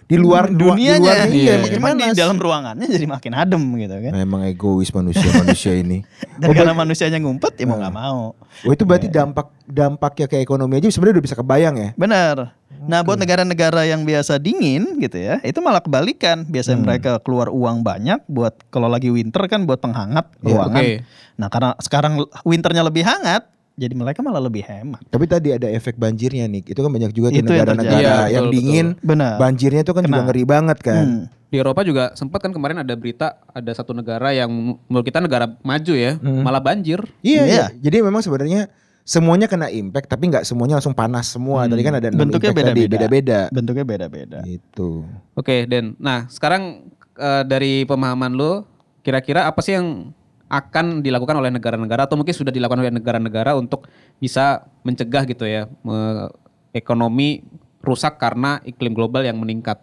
di 0.01 0.15
luar 0.15 0.47
Hmm, 0.47 0.55
dunianya. 0.55 0.95
Di 0.95 1.03
luar 1.03 1.27
Iya, 1.27 1.35
iya, 1.35 1.53
makin 1.59 1.75
Cuman 1.75 1.91
panas. 1.91 2.07
di 2.07 2.17
dalam 2.17 2.37
ruangannya 2.37 2.87
jadi 2.87 3.05
makin 3.05 3.31
adem 3.33 3.63
gitu 3.75 3.95
kan. 3.99 4.11
Memang 4.15 4.41
egois 4.45 4.87
manusia-manusia 4.89 5.75
ini. 5.75 6.07
Dan 6.39 6.51
karena 6.53 6.71
manusianya 6.71 7.19
ngumpet 7.19 7.55
ya 7.55 7.65
mau 7.65 7.75
nggak 7.75 7.91
mau. 7.93 8.31
Oh 8.63 8.71
itu 8.71 8.83
berarti 8.83 9.07
dampak 9.07 9.51
dampaknya 9.65 10.25
ke 10.25 10.44
ekonomi 10.45 10.77
aja 10.77 10.87
sebenarnya 10.87 11.17
udah 11.17 11.25
bisa 11.25 11.35
kebayang 11.35 11.75
ya. 11.75 11.89
Benar. 11.93 12.53
Nah, 12.85 13.01
buat 13.01 13.17
negara-negara 13.17 13.81
yang 13.83 14.05
biasa 14.05 14.37
dingin 14.37 15.01
gitu 15.01 15.17
ya, 15.17 15.41
itu 15.41 15.57
malah 15.57 15.81
kebalikan. 15.81 16.45
Biasanya 16.45 16.77
Hmm. 16.77 16.85
mereka 16.85 17.11
keluar 17.17 17.49
uang 17.49 17.81
banyak 17.81 18.21
buat 18.25 18.53
kalau 18.69 18.85
lagi 18.85 19.09
winter 19.09 19.41
kan 19.47 19.65
buat 19.65 19.81
penghangat 19.81 20.29
Iya, 20.39 20.53
ruangan. 20.53 20.81
oke. 20.81 20.93
Nah, 21.35 21.47
karena 21.49 21.69
sekarang 21.81 22.13
winternya 22.43 22.85
lebih 22.85 23.01
hangat, 23.01 23.49
jadi 23.73 23.91
mereka 23.91 24.21
malah 24.21 24.39
lebih 24.39 24.61
hemat. 24.61 25.01
Tapi 25.03 25.25
tadi 25.25 25.49
ada 25.51 25.65
efek 25.65 25.97
banjirnya 25.97 26.45
nih. 26.45 26.61
Itu 26.63 26.79
kan 26.79 26.87
banyak 26.87 27.11
juga 27.11 27.27
Itu 27.27 27.41
yang 27.41 27.45
negara-negara 27.49 27.89
terjadi. 27.91 28.05
Iya, 28.05 28.17
yang 28.31 28.45
betul, 28.45 28.53
dingin. 28.53 28.87
Benar. 29.01 29.33
Banjirnya 29.35 29.81
itu 29.81 29.91
kan 29.91 30.03
juga 30.05 30.15
Kena. 30.15 30.27
ngeri 30.29 30.43
banget 30.45 30.77
kan. 30.79 31.03
Hmm. 31.03 31.23
Di 31.45 31.57
Eropa 31.57 31.81
juga 31.81 32.03
sempat 32.13 32.39
kan 32.39 32.51
kemarin 32.51 32.77
ada 32.79 32.93
berita 32.93 33.27
ada 33.47 33.71
satu 33.71 33.91
negara 33.91 34.29
yang 34.29 34.49
menurut 34.83 35.03
kita 35.03 35.17
negara 35.17 35.49
maju 35.59 35.93
ya, 35.93 36.17
malah 36.21 36.59
banjir. 36.59 37.01
Iya, 37.19 37.41
Iya. 37.41 37.45
iya. 37.45 37.65
Jadi 37.79 37.97
memang 38.01 38.21
sebenarnya 38.21 38.69
semuanya 39.05 39.45
kena 39.45 39.69
impact 39.69 40.09
tapi 40.09 40.33
nggak 40.33 40.43
semuanya 40.43 40.81
langsung 40.81 40.97
panas 40.97 41.29
semua. 41.29 41.69
Tadi 41.69 41.81
kan 41.85 41.93
ada 42.01 42.09
enam 42.09 42.25
Bentuknya 42.25 42.51
beda-beda. 42.51 43.39
Bentuknya 43.53 43.85
beda-beda. 43.85 44.39
Gitu. 44.43 45.05
Oke, 45.37 45.69
Den. 45.69 45.93
Nah, 46.01 46.25
sekarang 46.25 46.89
eh, 47.15 47.43
dari 47.45 47.85
pemahaman 47.85 48.33
lo, 48.33 48.65
kira-kira 49.05 49.45
apa 49.45 49.61
sih 49.61 49.77
yang 49.77 50.09
akan 50.49 51.05
dilakukan 51.05 51.37
oleh 51.37 51.53
negara-negara 51.53 52.09
atau 52.09 52.17
mungkin 52.17 52.33
sudah 52.33 52.53
dilakukan 52.53 52.81
oleh 52.81 52.93
negara-negara 52.93 53.57
untuk 53.57 53.89
bisa 54.21 54.65
mencegah 54.85 55.25
gitu 55.25 55.45
ya 55.45 55.65
me- 55.81 56.29
ekonomi 56.69 57.41
rusak 57.81 58.17
karena 58.17 58.61
iklim 58.65 58.93
global 58.97 59.21
yang 59.21 59.37
meningkat. 59.37 59.81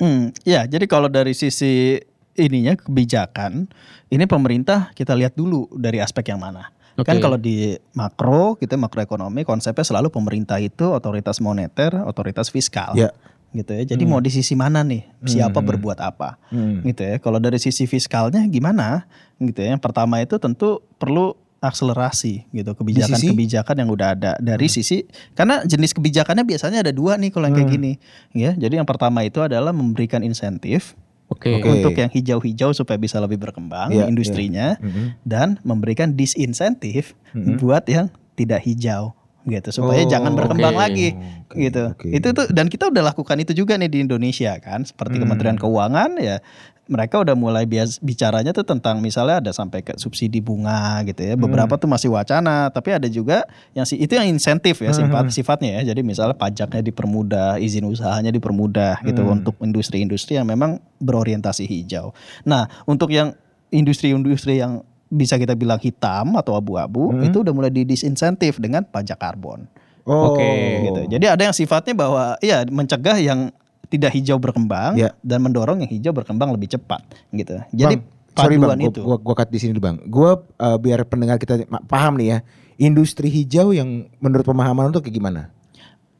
Hmm, 0.00 0.32
ya, 0.44 0.68
jadi 0.68 0.84
kalau 0.84 1.08
dari 1.08 1.32
sisi 1.32 1.96
ininya 2.34 2.74
kebijakan, 2.74 3.70
ini 4.10 4.24
pemerintah 4.26 4.90
kita 4.92 5.14
lihat 5.14 5.38
dulu 5.38 5.70
dari 5.78 6.02
aspek 6.02 6.34
yang 6.34 6.42
mana. 6.42 6.73
Kan 7.02 7.18
Oke. 7.18 7.22
kalau 7.26 7.38
di 7.38 7.74
makro, 7.90 8.54
gitu 8.62 8.78
makroekonomi 8.78 9.42
konsepnya 9.42 9.82
selalu 9.82 10.14
pemerintah 10.14 10.62
itu 10.62 10.86
otoritas 10.94 11.42
moneter, 11.42 11.90
otoritas 12.06 12.54
fiskal. 12.54 12.94
Ya. 12.94 13.10
Gitu 13.54 13.70
ya. 13.70 13.82
Jadi 13.94 14.02
mau 14.06 14.22
di 14.22 14.30
sisi 14.30 14.54
mana 14.54 14.82
nih? 14.86 15.02
Siapa 15.26 15.58
berbuat 15.62 15.98
apa? 15.98 16.38
Hmm. 16.50 16.82
Gitu 16.86 17.02
ya. 17.02 17.16
Kalau 17.18 17.42
dari 17.42 17.58
sisi 17.58 17.86
fiskalnya 17.86 18.46
gimana? 18.46 19.06
Gitu 19.38 19.58
ya. 19.58 19.74
Yang 19.74 19.82
pertama 19.82 20.22
itu 20.22 20.38
tentu 20.38 20.82
perlu 20.98 21.34
akselerasi 21.64 22.44
gitu 22.52 22.76
kebijakan-kebijakan 22.76 23.74
yang 23.80 23.88
udah 23.88 24.08
ada 24.12 24.32
dari 24.36 24.68
sisi 24.68 25.08
karena 25.32 25.64
jenis 25.64 25.96
kebijakannya 25.96 26.44
biasanya 26.44 26.84
ada 26.84 26.92
dua 26.92 27.16
nih 27.16 27.32
kalau 27.32 27.48
yang 27.48 27.56
kayak 27.56 27.72
gini 27.72 27.92
ya 28.36 28.52
jadi 28.52 28.84
yang 28.84 28.84
pertama 28.84 29.24
itu 29.24 29.40
adalah 29.40 29.72
memberikan 29.72 30.20
insentif 30.20 30.92
Oke. 31.34 31.58
Oke. 31.58 31.68
untuk 31.68 31.92
yang 31.92 32.08
hijau-hijau 32.08 32.70
supaya 32.70 32.96
bisa 32.96 33.18
lebih 33.18 33.36
berkembang 33.36 33.90
Iya, 33.90 34.06
industrinya 34.06 34.78
Mhm. 34.78 35.26
dan 35.26 35.58
memberikan 35.66 36.14
disinsentif 36.14 37.12
Mhm. 37.34 37.58
buat 37.58 37.84
yang 37.90 38.06
tidak 38.34 38.62
hijau 38.62 39.12
gitu 39.44 39.68
supaya 39.70 40.02
Oh, 40.04 40.10
jangan 40.10 40.32
berkembang 40.32 40.74
oke. 40.76 40.82
lagi 40.88 41.08
gitu. 41.52 41.92
oke. 41.92 42.08
Itu 42.08 42.32
tuh 42.32 42.48
dan 42.50 42.72
kita 42.72 42.88
udah 42.88 43.12
lakukan 43.12 43.36
itu 43.40 43.52
juga 43.52 43.76
nih 43.76 43.92
di 43.92 43.98
Indonesia 44.04 44.56
kan 44.60 44.84
seperti 44.84 45.20
Kementerian 45.20 45.60
Keuangan 45.60 46.16
ya 46.16 46.40
mereka 46.84 47.16
udah 47.24 47.32
mulai 47.32 47.64
bias, 47.64 47.96
bicaranya 48.04 48.52
tuh 48.52 48.64
tentang 48.68 49.00
misalnya 49.00 49.40
ada 49.40 49.52
sampai 49.56 49.80
ke 49.80 49.96
subsidi 49.96 50.44
bunga 50.44 51.00
gitu 51.08 51.24
ya. 51.24 51.32
Beberapa 51.32 51.80
tuh 51.80 51.88
masih 51.88 52.12
wacana, 52.12 52.68
tapi 52.68 52.92
ada 52.92 53.08
juga 53.08 53.48
yang 53.72 53.88
si 53.88 53.96
itu 53.96 54.12
yang 54.12 54.28
insentif 54.28 54.84
ya 54.84 54.92
sifat 54.92 55.32
sifatnya 55.32 55.80
ya. 55.80 55.92
Jadi 55.92 56.04
misalnya 56.04 56.36
pajaknya 56.36 56.84
dipermudah, 56.84 57.56
izin 57.56 57.88
usahanya 57.88 58.28
dipermudah 58.28 59.00
gitu 59.00 59.24
untuk 59.24 59.56
industri-industri 59.64 60.36
yang 60.36 60.44
memang 60.44 60.76
berorientasi 61.00 61.64
hijau. 61.64 62.12
Nah, 62.44 62.68
untuk 62.84 63.08
yang 63.08 63.32
industri-industri 63.72 64.60
yang 64.60 64.84
bisa 65.12 65.36
kita 65.36 65.52
bilang 65.54 65.78
hitam 65.78 66.34
atau 66.36 66.56
abu-abu 66.56 67.12
itu 67.22 67.44
udah 67.44 67.52
mulai 67.54 67.70
didisinsentif 67.70 68.58
dengan 68.58 68.82
pajak 68.84 69.20
karbon 69.20 69.68
Oh. 70.04 70.36
Oke. 70.36 70.44
gitu. 70.84 71.00
Jadi 71.16 71.24
ada 71.32 71.42
yang 71.48 71.56
sifatnya 71.56 71.96
bahwa 71.96 72.36
iya 72.44 72.60
mencegah 72.68 73.16
yang 73.16 73.48
tidak 73.88 74.12
hijau 74.12 74.36
berkembang 74.36 75.00
Ya. 75.00 75.16
dan 75.24 75.40
mendorong 75.40 75.80
yang 75.80 75.88
hijau 75.88 76.12
berkembang 76.12 76.52
lebih 76.52 76.76
cepat 76.76 77.00
gitu. 77.32 77.56
Jadi 77.72 78.00
Bang, 78.00 78.36
sorry 78.36 78.60
bang, 78.60 78.68
paduan 78.68 78.80
gua, 78.80 78.90
itu. 78.92 79.00
gua, 79.00 79.16
gua 79.16 79.34
cut 79.40 79.48
di 79.48 79.58
sini 79.60 79.72
dulu 79.72 79.84
bang. 79.88 79.96
Gua 80.08 80.30
uh, 80.60 80.76
biar 80.76 81.08
pendengar 81.08 81.40
kita 81.40 81.64
paham 81.88 82.20
nih 82.20 82.36
ya, 82.36 82.38
industri 82.76 83.32
hijau 83.32 83.72
yang 83.72 84.04
menurut 84.20 84.44
pemahaman 84.44 84.92
untuk 84.92 85.08
kayak 85.08 85.16
gimana? 85.16 85.42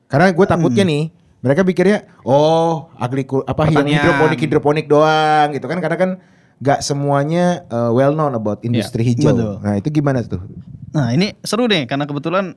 Karena 0.09 0.31
gue 0.31 0.47
takutnya 0.47 0.85
nih, 0.87 1.11
mereka 1.43 1.67
pikirnya, 1.67 2.07
oh 2.23 2.89
agrikul 2.97 3.43
apa 3.45 3.67
hidroponik 3.67 4.39
hidroponik 4.39 4.87
doang 4.87 5.53
gitu 5.53 5.67
kan? 5.67 5.83
Karena 5.83 5.97
kan 5.99 6.11
nggak 6.65 6.81
semuanya 6.81 7.45
uh, 7.69 7.93
well 7.93 8.11
known 8.11 8.33
about 8.33 8.65
industri 8.65 9.05
hijau. 9.05 9.31
betul. 9.31 9.53
Nah 9.61 9.75
itu 9.77 9.89
gimana 9.91 10.25
tuh? 10.25 10.41
Nah, 10.91 11.11
ini 11.11 11.37
seru 11.43 11.67
deh 11.67 11.85
karena 11.85 12.03
kebetulan 12.03 12.57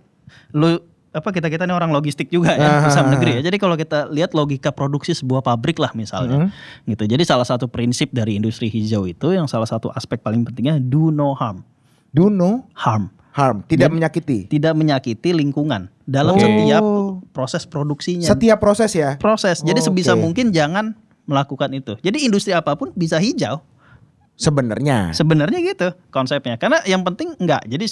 lu 0.53 0.79
apa 1.09 1.33
kita 1.33 1.49
kita 1.49 1.65
ini 1.65 1.73
orang 1.73 1.89
logistik 1.89 2.29
juga 2.29 2.53
ya 2.53 2.69
Ah. 2.77 2.85
usaha 2.85 3.03
negeri 3.03 3.41
ya. 3.41 3.41
Jadi 3.43 3.57
kalau 3.57 3.73
kita 3.73 4.05
lihat 4.07 4.31
logika 4.31 4.69
produksi 4.69 5.11
sebuah 5.11 5.41
pabrik 5.41 5.75
lah 5.75 5.89
misalnya, 5.91 6.53
gitu. 6.83 7.03
Jadi 7.03 7.23
salah 7.25 7.43
satu 7.43 7.65
prinsip 7.65 8.07
dari 8.11 8.37
industri 8.37 8.69
hijau 8.69 9.03
itu 9.03 9.33
yang 9.33 9.43
salah 9.43 9.65
satu 9.65 9.89
aspek 9.89 10.21
paling 10.21 10.45
pentingnya 10.45 10.77
do 10.77 11.09
no 11.09 11.33
harm, 11.33 11.65
Do 12.13 12.29
no 12.29 12.69
harm, 12.71 13.09
harm, 13.33 13.65
tidak 13.65 13.89
menyakiti. 13.89 14.45
tidak 14.45 14.71
menyakiti 14.71 15.33
lingkungan 15.33 15.89
dalam 16.05 16.37
Oh. 16.37 16.39
setiap 16.39 16.83
proses 17.33 17.65
produksinya. 17.65 18.29
Setiap 18.29 18.61
proses 18.61 18.93
ya. 18.93 19.17
proses. 19.17 19.59
Jadi 19.59 19.81
Oh, 19.81 19.85
sebisa 19.89 20.13
oke. 20.13 20.21
mungkin 20.21 20.53
jangan 20.53 20.93
melakukan 21.25 21.73
itu. 21.73 21.97
Jadi 21.99 22.23
industri 22.23 22.53
apa 22.53 22.77
pun 22.77 22.93
bisa 22.93 23.17
hijau. 23.17 23.65
Sebenarnya. 24.37 25.11
Sebenarnya 25.11 25.59
gitu 25.59 25.91
konsepnya. 26.07 26.55
Karena 26.55 26.77
yang 26.85 27.01
penting 27.01 27.33
enggak. 27.35 27.65
Jadi 27.65 27.85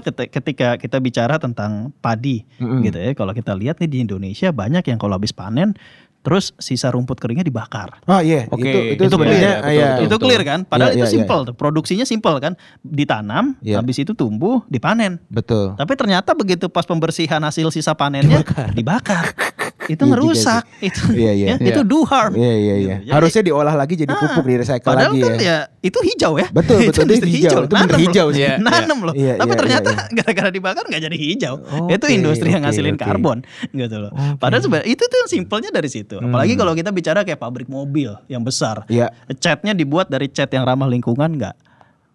keti- 0.00 0.30
ketika 0.30 0.78
kita 0.78 1.02
bicara 1.02 1.36
tentang 1.36 1.90
padi 1.98 2.46
Mm-mm. 2.56 2.86
gitu 2.86 2.96
ya. 2.96 3.10
Kalau 3.12 3.34
kita 3.34 3.52
lihat 3.52 3.82
nih 3.82 3.90
di 3.90 3.98
Indonesia 4.00 4.48
banyak 4.48 4.86
yang 4.86 4.96
kalau 4.96 5.18
habis 5.18 5.34
panen 5.34 5.74
terus 6.22 6.54
sisa 6.56 6.86
rumput 6.86 7.18
keringnya 7.18 7.42
dibakar. 7.42 7.98
Oh 8.06 8.22
iya, 8.22 8.46
Oke. 8.46 8.62
itu 8.62 8.78
itu, 8.94 9.02
Itu 9.02 9.10
sebenarnya 9.10 9.52
clear. 9.58 9.66
ah, 9.66 9.72
iya. 9.74 9.86
Betul, 9.90 10.06
itu 10.06 10.16
clear 10.22 10.42
kan? 10.46 10.60
Padahal 10.62 10.90
Iya, 10.90 10.96
itu 10.96 11.02
iya, 11.02 11.14
simpel 11.18 11.38
tuh. 11.42 11.54
Produksinya 11.58 12.06
simpel 12.06 12.34
kan? 12.38 12.54
Ditanam, 12.78 13.58
Iya. 13.58 13.82
habis 13.82 13.98
itu 13.98 14.14
tumbuh, 14.14 14.62
dipanen. 14.70 15.18
Betul. 15.26 15.74
Tapi 15.74 15.92
ternyata 15.98 16.30
begitu 16.38 16.70
pas 16.70 16.86
pembersihan 16.86 17.42
hasil 17.42 17.74
sisa 17.74 17.90
panennya 17.92 18.38
dibakar. 18.70 19.34
itu 19.92 20.02
Iya 20.02 20.10
ngerusak. 20.10 20.62
Itu 20.80 21.02
Iya, 21.12 21.32
iya. 21.36 21.46
ya, 21.52 21.56
itu 21.70 21.80
do 21.84 22.00
harm. 22.08 22.32
Iya 22.32 22.52
iya 22.52 22.56
iya. 22.56 22.74
Gitu. 22.80 23.04
Jadi- 23.04 23.12
Harusnya 23.12 23.42
diolah 23.44 23.74
lagi 23.76 23.94
jadi 23.94 24.12
pupuk 24.12 24.44
di 24.44 24.54
recycle 24.56 24.88
Padahal 24.88 25.12
lagi 25.12 25.20
kan 25.20 25.32
ya. 25.36 25.42
ya 25.44 25.58
itu 25.82 25.98
hijau 26.00 26.32
ya. 26.40 26.46
Betul, 26.48 26.76
itu 26.82 26.88
betul. 26.88 27.02
Itu 27.02 27.06
industri 27.06 27.30
hijau. 27.30 27.60
Itu 27.60 27.68
bener 27.68 27.96
hijau 28.00 28.26
sih. 28.30 28.40
Iya, 28.42 28.58
Nanem 28.58 28.98
loh. 29.06 29.14
Iya, 29.14 29.34
Tapi 29.38 29.52
iya, 29.52 29.60
ternyata 29.60 29.88
iya, 29.92 30.02
gara-gara 30.18 30.50
dibakar 30.50 30.84
nggak 30.88 31.02
jadi 31.06 31.16
hijau. 31.16 31.54
Oke, 31.62 31.94
itu 31.94 32.06
industri 32.10 32.48
yang 32.50 32.62
oke, 32.64 32.72
ngasilin 32.72 32.96
oke. 32.96 33.04
karbon 33.04 33.38
gitu 33.70 33.96
loh. 34.00 34.10
Padahal 34.36 34.62
sebenarnya 34.64 34.88
itu 34.88 35.04
tuh 35.04 35.16
yang 35.20 35.30
simpelnya 35.30 35.70
dari 35.70 35.86
situ. 35.86 36.16
Apalagi 36.18 36.54
kalau 36.56 36.72
kita 36.72 36.90
bicara 36.90 37.22
kayak 37.22 37.38
pabrik 37.38 37.68
mobil 37.68 38.10
yang 38.26 38.42
besar. 38.42 38.82
Iya. 38.88 39.12
Catnya 39.38 39.72
dibuat 39.72 40.08
dari 40.08 40.26
cat 40.26 40.50
yang 40.50 40.64
ramah 40.64 40.88
lingkungan 40.88 41.38
nggak? 41.38 41.54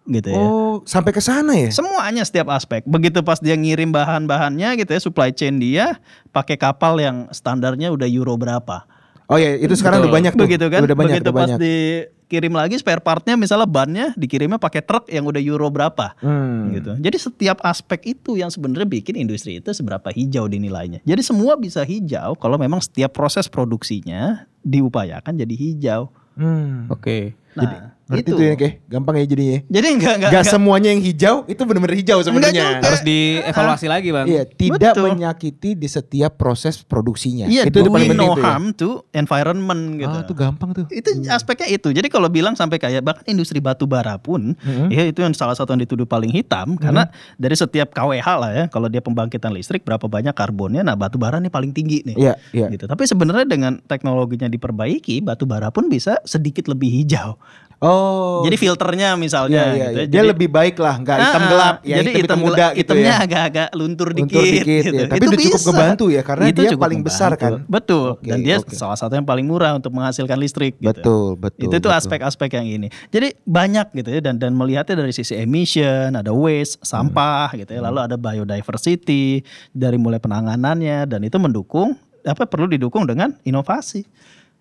Gitu 0.08 0.32
ya. 0.32 0.40
Oh, 0.40 0.80
sampai 0.88 1.12
ke 1.12 1.20
sana 1.20 1.52
ya? 1.52 1.68
Semuanya 1.68 2.24
setiap 2.24 2.48
aspek. 2.48 2.80
Begitu 2.88 3.20
pas 3.20 3.36
dia 3.38 3.52
ngirim 3.52 3.92
bahan-bahannya 3.92 4.80
gitu 4.80 4.90
ya, 4.96 5.00
supply 5.04 5.30
chain 5.36 5.60
dia 5.60 6.00
pakai 6.32 6.56
kapal 6.56 6.96
yang 6.96 7.28
standarnya 7.28 7.92
udah 7.92 8.08
euro 8.08 8.32
berapa. 8.40 8.88
Oh 9.28 9.36
iya, 9.36 9.60
itu 9.60 9.76
sekarang 9.76 10.00
Betul. 10.00 10.08
udah 10.08 10.16
banyak 10.16 10.32
tuh. 10.32 10.44
Begitu 10.48 10.66
kan? 10.72 10.80
Udah 10.88 10.96
banyak, 10.96 11.14
Begitu 11.20 11.28
udah 11.28 11.36
pas 11.36 11.44
banyak. 11.52 11.58
dikirim 11.60 12.52
lagi 12.56 12.74
spare 12.80 13.04
partnya 13.04 13.36
misalnya 13.36 13.68
bannya 13.68 14.06
dikirimnya 14.16 14.56
pakai 14.56 14.80
truk 14.80 15.04
yang 15.12 15.28
udah 15.28 15.36
euro 15.44 15.68
berapa. 15.68 16.16
Hmm. 16.24 16.72
Gitu. 16.72 16.96
Jadi 16.96 17.16
setiap 17.20 17.60
aspek 17.60 18.16
itu 18.16 18.40
yang 18.40 18.48
sebenarnya 18.48 18.88
bikin 18.88 19.20
industri 19.20 19.60
itu 19.60 19.68
seberapa 19.76 20.08
hijau 20.08 20.48
dinilainya. 20.48 21.04
Jadi 21.04 21.20
semua 21.20 21.60
bisa 21.60 21.84
hijau 21.84 22.40
kalau 22.40 22.56
memang 22.56 22.80
setiap 22.80 23.12
proses 23.12 23.52
produksinya 23.52 24.48
diupayakan 24.64 25.36
jadi 25.36 25.54
hijau. 25.60 26.08
Hmm. 26.40 26.88
Oke. 26.88 27.36
Nah, 27.52 27.97
Ngerti 28.08 28.24
itu. 28.24 28.34
tuh 28.34 28.44
ya, 28.44 28.54
Keh? 28.56 28.72
Gampang 28.84 29.14
ya 29.14 29.24
jadinya. 29.24 29.58
Jadi 29.62 29.86
enggak 29.90 30.14
enggak, 30.16 30.30
Gak 30.30 30.40
enggak- 30.40 30.48
semuanya 30.50 30.88
yang 30.88 31.02
hijau 31.02 31.36
itu 31.44 31.60
benar-benar 31.60 31.94
hijau 31.94 32.18
sebenarnya. 32.20 32.66
Harus 32.80 33.02
dievaluasi 33.02 33.86
lagi, 33.86 34.08
Bang. 34.08 34.26
Iya, 34.26 34.42
tidak 34.46 34.92
Betul. 34.96 35.08
menyakiti 35.12 35.70
di 35.72 35.86
setiap 35.86 36.32
proses 36.34 36.80
produksinya. 36.80 37.44
Iya, 37.44 37.64
itu 37.64 37.78
paling 37.78 38.08
penting 38.10 38.16
no 38.18 38.32
ya. 38.32 38.42
harm 38.42 38.72
to 38.72 39.04
environment 39.12 39.82
gitu. 39.96 40.08
Ah, 40.10 40.24
itu 40.24 40.34
gampang 40.34 40.70
tuh. 40.72 40.84
itu 40.88 41.08
aspeknya 41.28 41.68
itu. 41.70 41.88
Jadi 41.90 42.08
kalau 42.08 42.26
bilang 42.26 42.54
sampai 42.54 42.76
kayak 42.76 43.02
bahkan 43.02 43.24
industri 43.26 43.58
batu 43.58 43.84
bara 43.84 44.16
pun, 44.16 44.56
Mhm. 44.56 44.88
ya 44.88 45.04
itu 45.04 45.20
yang 45.20 45.32
salah 45.32 45.52
satu 45.52 45.70
yang 45.70 45.82
dituduh 45.82 46.04
paling 46.04 46.30
hitam 46.30 46.74
karena 46.74 47.06
dari 47.36 47.54
setiap 47.54 47.92
KWH 47.92 48.28
lah 48.34 48.50
ya, 48.50 48.64
kalau 48.66 48.88
dia 48.88 48.98
pembangkitan 48.98 49.52
listrik 49.52 49.82
berapa 49.82 50.02
banyak 50.02 50.32
karbonnya, 50.32 50.80
nah 50.80 50.94
batu 50.94 51.16
bara 51.16 51.36
nih 51.36 51.48
paling 51.48 51.70
tinggi 51.70 52.00
nih. 52.04 52.16
Iya, 52.16 52.34
iya. 52.52 52.66
Gitu. 52.68 52.84
Tapi 52.84 53.04
sebenarnya 53.04 53.44
dengan 53.44 53.76
teknologinya 53.82 54.48
diperbaiki, 54.48 55.20
batu 55.20 55.44
bara 55.44 55.68
pun 55.68 55.86
bisa 55.86 56.16
sedikit 56.24 56.66
lebih 56.66 56.88
hijau. 56.94 57.36
Oh. 57.78 58.42
Jadi 58.42 58.58
filternya 58.58 59.14
misalnya 59.14 59.70
Iya, 59.70 59.70
iya, 59.70 59.86
gitu. 59.86 59.98
iya. 60.02 60.06
Dia 60.10 60.22
lebih 60.26 60.50
baik 60.50 60.82
lah, 60.82 60.98
nggak 60.98 61.14
hitam 61.14 61.30
Ah, 61.30 61.38
ah. 61.38 61.46
gelap, 61.46 61.76
ya 61.86 61.96
jadi 62.02 62.10
hitam, 62.10 62.18
hitam 62.18 62.18
hitam 62.18 62.38
muda 62.42 62.66
gitu 62.66 62.78
hitamnya 62.82 63.12
ya. 63.14 63.22
agak-agak 63.22 63.68
luntur 63.78 64.08
dikit, 64.10 64.22
Luntur 64.34 64.42
dikit, 64.42 64.64
gitu. 64.66 64.94
ya. 64.98 65.06
Tapi 65.06 65.18
Itu 65.18 65.26
udah 65.28 65.38
cukup 65.38 65.60
bisa. 65.62 65.68
ngebantu 65.70 66.04
ya, 66.10 66.22
karena 66.26 66.44
Itu 66.50 66.60
dia 66.60 66.70
paling 66.74 67.00
besar 67.06 67.30
membantu. 67.32 67.44
kan. 67.62 67.70
Betul. 67.70 68.08
Oke, 68.18 68.26
Dan 68.26 68.38
dia 68.42 68.56
oke. 68.58 68.74
salah 68.74 68.98
satu 68.98 69.12
yang 69.14 69.22
paling 69.22 69.46
murah 69.46 69.72
untuk 69.78 69.94
menghasilkan 69.94 70.36
listrik 70.36 70.74
gitu. 70.74 70.90
Betul, 70.90 71.26
betul. 71.38 71.62
itu 71.70 71.76
tuh 71.78 71.92
aspek-aspek 71.94 72.50
yang 72.52 72.66
ini. 72.66 72.88
Jadi 73.08 73.28
banyak 73.46 73.86
gitu 73.94 74.08
ya 74.10 74.20
dan 74.20 74.42
dan 74.42 74.58
melihatnya 74.58 74.98
dari 74.98 75.14
sisi 75.14 75.38
emission, 75.38 76.10
ada 76.12 76.34
waste, 76.34 76.82
sampah 76.82 77.54
gitu 77.54 77.70
ya. 77.70 77.80
Lalu 77.80 78.10
ada 78.10 78.16
biodiversity 78.18 79.46
dari 79.70 79.96
mulai 79.96 80.18
penanganannya 80.18 81.06
dan 81.06 81.22
itu 81.22 81.38
mendukung 81.38 81.94
apa 82.26 82.42
perlu 82.44 82.66
didukung 82.66 83.06
dengan 83.06 83.38
inovasi. 83.42 84.02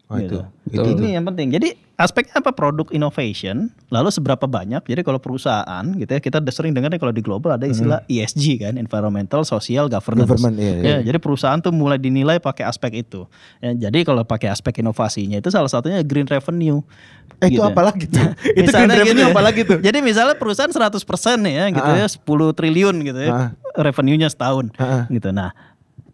Oh, 0.08 0.16
gitu. 0.16 0.40
itu. 0.72 0.80
Betul. 0.80 1.04
Ini 1.04 1.20
yang 1.20 1.28
penting. 1.28 1.52
Jadi 1.52 1.76
aspeknya 2.00 2.40
apa 2.40 2.56
produk 2.56 2.88
innovation, 2.96 3.68
lalu 3.92 4.08
seberapa 4.08 4.48
banyak. 4.48 4.80
Jadi 4.88 5.04
kalau 5.04 5.20
perusahaan 5.20 5.84
gitu 5.84 6.08
ya, 6.08 6.24
kita 6.24 6.40
sering 6.48 6.72
dengar 6.72 6.88
nih 6.88 6.96
kalau 6.96 7.12
di 7.12 7.20
global 7.20 7.60
ada 7.60 7.68
istilah 7.68 8.00
ESG 8.08 8.64
kan, 8.64 8.80
environmental, 8.80 9.44
social, 9.44 9.92
governance. 9.92 10.32
Government, 10.32 10.56
iya, 10.56 10.74
iya. 10.80 10.84
Ya, 10.88 11.12
jadi 11.12 11.20
perusahaan 11.20 11.60
tuh 11.60 11.76
mulai 11.76 12.00
dinilai 12.00 12.40
pakai 12.40 12.64
aspek 12.64 13.04
itu. 13.04 13.28
Ya, 13.60 13.92
jadi 13.92 14.08
kalau 14.08 14.24
pakai 14.24 14.48
aspek 14.48 14.80
inovasinya 14.80 15.44
itu 15.44 15.52
salah 15.52 15.68
satunya 15.68 16.00
green 16.02 16.24
revenue. 16.24 16.80
Eh, 17.44 17.52
itu 17.52 17.60
Gitu. 17.60 17.68
apa 17.68 17.82
lagi 17.84 18.06
tuh? 18.08 18.24
itu 18.56 18.64
Misalnya 18.64 18.96
green 18.96 19.02
revenue 19.04 19.12
gitu 19.12 19.28
ya. 19.28 19.36
apa 19.36 19.42
lagi 19.44 19.62
tuh? 19.68 19.80
Jadi 19.84 19.98
misalnya 20.00 20.36
perusahaan 20.40 20.72
100% 20.72 21.44
nih 21.44 21.54
ya 21.54 21.66
gitu 21.76 21.90
Ah. 21.92 22.00
ya 22.00 22.08
10 22.08 22.24
triliun 22.56 22.96
gitu 23.04 23.20
ya 23.20 23.32
Ah. 23.36 23.50
revenue-nya 23.76 24.32
setahun 24.32 24.72
Ah, 24.80 25.04
ah. 25.04 25.04
gitu. 25.12 25.36
Nah, 25.36 25.52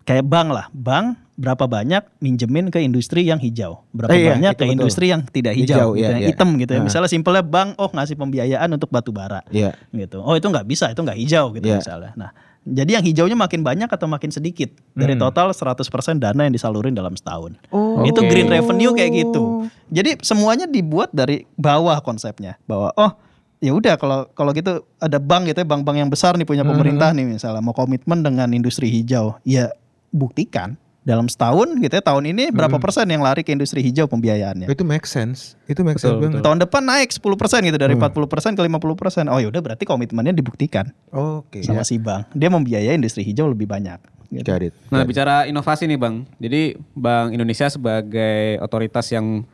kayak 0.03 0.25
bank 0.27 0.48
lah, 0.51 0.67
bank 0.72 1.17
berapa 1.33 1.65
banyak 1.65 2.03
minjemin 2.22 2.69
ke 2.69 2.77
industri 2.77 3.25
yang 3.25 3.41
hijau, 3.41 3.81
berapa 3.89 4.13
Eh, 4.13 4.22
iya, 4.22 4.38
banyak 4.38 4.53
ke 4.53 4.63
betul. 4.63 4.75
industri 4.77 5.05
yang 5.10 5.25
tidak 5.25 5.57
Hijau, 5.57 5.65
hijau, 5.65 5.89
gitu, 5.98 6.01
iya, 6.05 6.10
yang 6.13 6.22
iya. 6.22 6.29
hitam 6.29 6.50
gitu 6.62 6.72
ya. 6.77 6.79
Ah. 6.79 6.86
Misalnya 6.86 7.10
simpelnya 7.10 7.41
bank 7.41 7.74
oh 7.81 7.89
ngasih 7.89 8.13
pembiayaan 8.13 8.69
untuk 8.69 8.93
batu 8.93 9.10
bara 9.10 9.41
Iya. 9.50 9.74
gitu. 9.89 10.22
Oh 10.22 10.38
itu 10.38 10.45
nggak 10.45 10.67
bisa, 10.69 10.93
itu 10.93 11.01
nggak 11.01 11.17
hijau 11.17 11.50
gitu 11.57 11.65
Iya. 11.65 11.81
misalnya. 11.81 12.12
Nah, 12.13 12.29
jadi 12.63 13.01
yang 13.01 13.05
hijaunya 13.10 13.33
makin 13.33 13.65
banyak 13.65 13.89
atau 13.89 14.05
makin 14.05 14.29
sedikit 14.29 14.69
dari 14.93 15.17
Hmm. 15.17 15.25
total 15.25 15.57
100% 15.57 16.22
dana 16.22 16.45
yang 16.45 16.53
disalurin 16.53 16.93
dalam 16.93 17.17
setahun. 17.17 17.57
Oh. 17.74 18.05
Itu 18.05 18.22
Oke. 18.22 18.29
green 18.29 18.53
revenue 18.53 18.93
kayak 18.93 19.12
gitu. 19.25 19.65
Jadi 19.89 20.22
semuanya 20.22 20.69
dibuat 20.69 21.10
dari 21.10 21.50
bawah 21.57 21.98
konsepnya 22.05 22.62
bahwa 22.69 22.93
oh 22.93 23.10
ya 23.57 23.74
udah 23.74 23.95
kalau 23.98 24.27
kalau 24.36 24.53
gitu 24.53 24.86
ada 25.00 25.17
bank 25.17 25.50
gitu 25.50 25.63
ya 25.63 25.67
bank-bank 25.67 25.98
yang 25.98 26.12
besar 26.12 26.36
nih 26.36 26.43
punya 26.43 26.62
pemerintah 26.62 27.10
nih 27.10 27.24
misalnya 27.25 27.63
mau 27.63 27.72
komitmen 27.72 28.19
dengan 28.19 28.51
industri 28.51 28.91
hijau 28.91 29.39
ya 29.48 29.72
buktikan 30.13 30.77
dalam 31.03 31.27
setahun 31.27 31.67
gitu 31.84 31.91
ya 31.91 32.00
tahun 32.00 32.32
ini 32.32 32.48
berapa 32.55 32.79
persen 32.79 33.03
yang 33.12 33.20
lari 33.20 33.43
ke 33.43 33.51
industri 33.51 33.84
hijau 33.84 34.08
pembiayaannya 34.08 34.72
Itu 34.72 34.88
make 34.88 35.03
sense. 35.03 35.60
Itu 35.67 35.84
make 35.84 36.00
sense 36.00 36.15
Betul, 36.15 36.39
tahun 36.39 36.63
depan 36.63 36.79
naik 36.79 37.12
10% 37.12 37.20
gitu 37.67 37.75
dari 37.75 37.91
40% 38.00 38.55
ke 38.55 38.62
50% 38.63 39.27
oh 39.27 39.39
ya 39.43 39.48
udah 39.51 39.62
berarti 39.62 39.84
komitmennya 39.84 40.32
dibuktikan 40.32 40.96
Oke. 41.12 41.60
sama 41.60 41.84
si 41.84 42.00
bank 42.00 42.32
dia 42.32 42.48
membiayai 42.48 42.96
industri 42.96 43.27
hijau 43.27 43.51
lebih 43.51 43.67
banyak 43.67 44.00
gitu. 44.34 44.48
Got 44.50 44.65
it. 44.65 44.74
Nah, 44.89 45.05
bicara 45.05 45.46
inovasi 45.46 45.86
nih, 45.86 46.00
Bang. 46.01 46.25
Jadi, 46.41 46.74
Bank 46.98 47.38
Indonesia 47.38 47.70
sebagai 47.70 48.58
otoritas 48.65 49.05
yang 49.13 49.46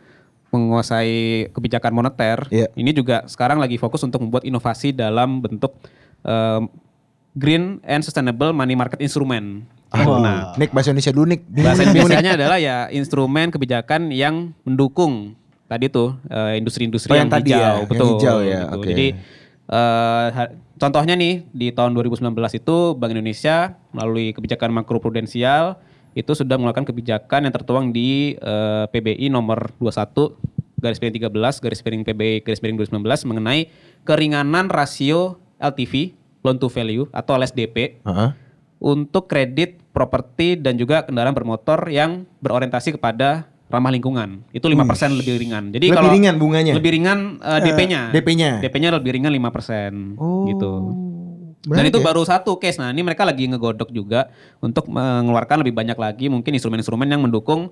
menguasai 0.50 1.51
kebijakan 1.54 1.94
moneter, 1.94 2.48
Iya. 2.50 2.72
ini 2.74 2.96
juga 2.96 3.28
sekarang 3.28 3.62
lagi 3.62 3.78
fokus 3.78 4.01
untuk 4.01 4.24
membuat 4.24 4.48
inovasi 4.48 4.96
dalam 4.96 5.44
bentuk 5.44 5.78
em, 6.25 6.72
green 7.38 7.84
and 7.86 8.01
sustainable 8.01 8.56
money 8.56 8.74
market 8.74 8.98
instrument. 9.04 9.68
Nah, 9.91 10.53
Nick 10.55 10.69
bahasa 10.69 10.89
Indonesia 10.89 11.10
dulu 11.10 11.25
Nick. 11.27 11.41
bahasa 11.50 11.81
Indonesianya 11.81 12.38
adalah 12.38 12.58
ya 12.58 12.88
instrumen 12.89 13.50
kebijakan 13.50 14.10
yang 14.10 14.53
mendukung 14.62 15.34
tadi 15.65 15.86
tuh 15.88 16.13
eh, 16.25 16.58
industri-industri 16.58 17.10
Oh, 17.10 17.17
yang, 17.17 17.25
yang 17.25 17.41
hijau, 17.41 17.50
ya, 17.50 17.69
yang 17.75 17.89
betul. 17.89 18.08
hijau 18.13 18.38
ya, 18.39 18.60
gitu. 18.60 18.75
oke. 18.75 18.88
Jadi 18.88 19.08
ha- 19.69 20.51
contohnya 20.75 21.13
nih 21.13 21.46
di 21.50 21.67
tahun 21.69 21.93
2019 21.93 22.25
itu 22.55 22.77
Bank 22.96 23.12
Indonesia 23.12 23.58
melalui 23.89 24.31
kebijakan 24.31 24.69
makroprudensial 24.74 25.77
itu 26.12 26.31
sudah 26.34 26.58
mengeluarkan 26.58 26.86
kebijakan 26.86 27.46
yang 27.46 27.53
tertuang 27.53 27.86
di 27.89 28.34
eh, 28.36 28.86
PBI 28.88 29.29
nomor 29.29 29.74
21 29.77 30.38
garis 30.79 30.98
miring 30.98 31.15
13 31.19 31.34
garis 31.60 31.79
miring 31.79 32.03
PBI 32.03 32.36
garis 32.41 32.60
miring 32.60 32.77
2019 32.79 33.29
mengenai 33.29 33.69
keringanan 34.01 34.69
rasio 34.69 35.38
LTV 35.60 36.15
loan 36.39 36.55
to 36.55 36.65
value 36.65 37.05
atau 37.12 37.36
LSDP 37.36 38.00
Heeh. 38.01 38.29
Untuk 38.79 39.27
kredit 39.27 39.79
properti 39.91 40.55
dan 40.55 40.75
juga 40.75 41.03
kendaraan 41.03 41.31
bermotor 41.31 41.88
yang 41.88 42.24
berorientasi 42.39 42.95
kepada 42.95 43.45
ramah 43.69 43.91
lingkungan. 43.91 44.41
Itu 44.50 44.65
5% 44.65 45.13
lebih 45.13 45.38
ringan. 45.38 45.69
Jadi 45.69 45.91
Lebih 45.91 45.98
kalau 46.00 46.09
ringan 46.09 46.36
bunganya? 46.36 46.74
Lebih 46.74 46.91
ringan 46.91 47.38
eh, 47.38 47.59
DP-nya. 47.62 48.01
DP-nya. 48.09 48.51
DP-nya 48.59 48.89
lebih 48.91 49.12
ringan 49.13 49.29
5% 49.29 50.17
Oh. 50.17 50.48
gitu. 50.48 50.71
Dan 51.59 51.75
Menarik 51.75 51.91
itu 51.91 52.00
ya. 52.00 52.05
baru 52.07 52.21
satu 52.24 52.55
case. 52.55 52.79
Nah, 52.79 52.89
ini 52.89 53.03
mereka 53.03 53.27
lagi 53.27 53.43
ngegodok 53.45 53.91
juga 53.91 54.31
untuk 54.57 54.88
mengeluarkan 54.88 55.59
lebih 55.59 55.75
banyak 55.75 56.00
lagi 56.00 56.25
mungkin 56.31 56.55
instrumen-instrumen 56.55 57.03
yang 57.05 57.19
mendukung 57.19 57.69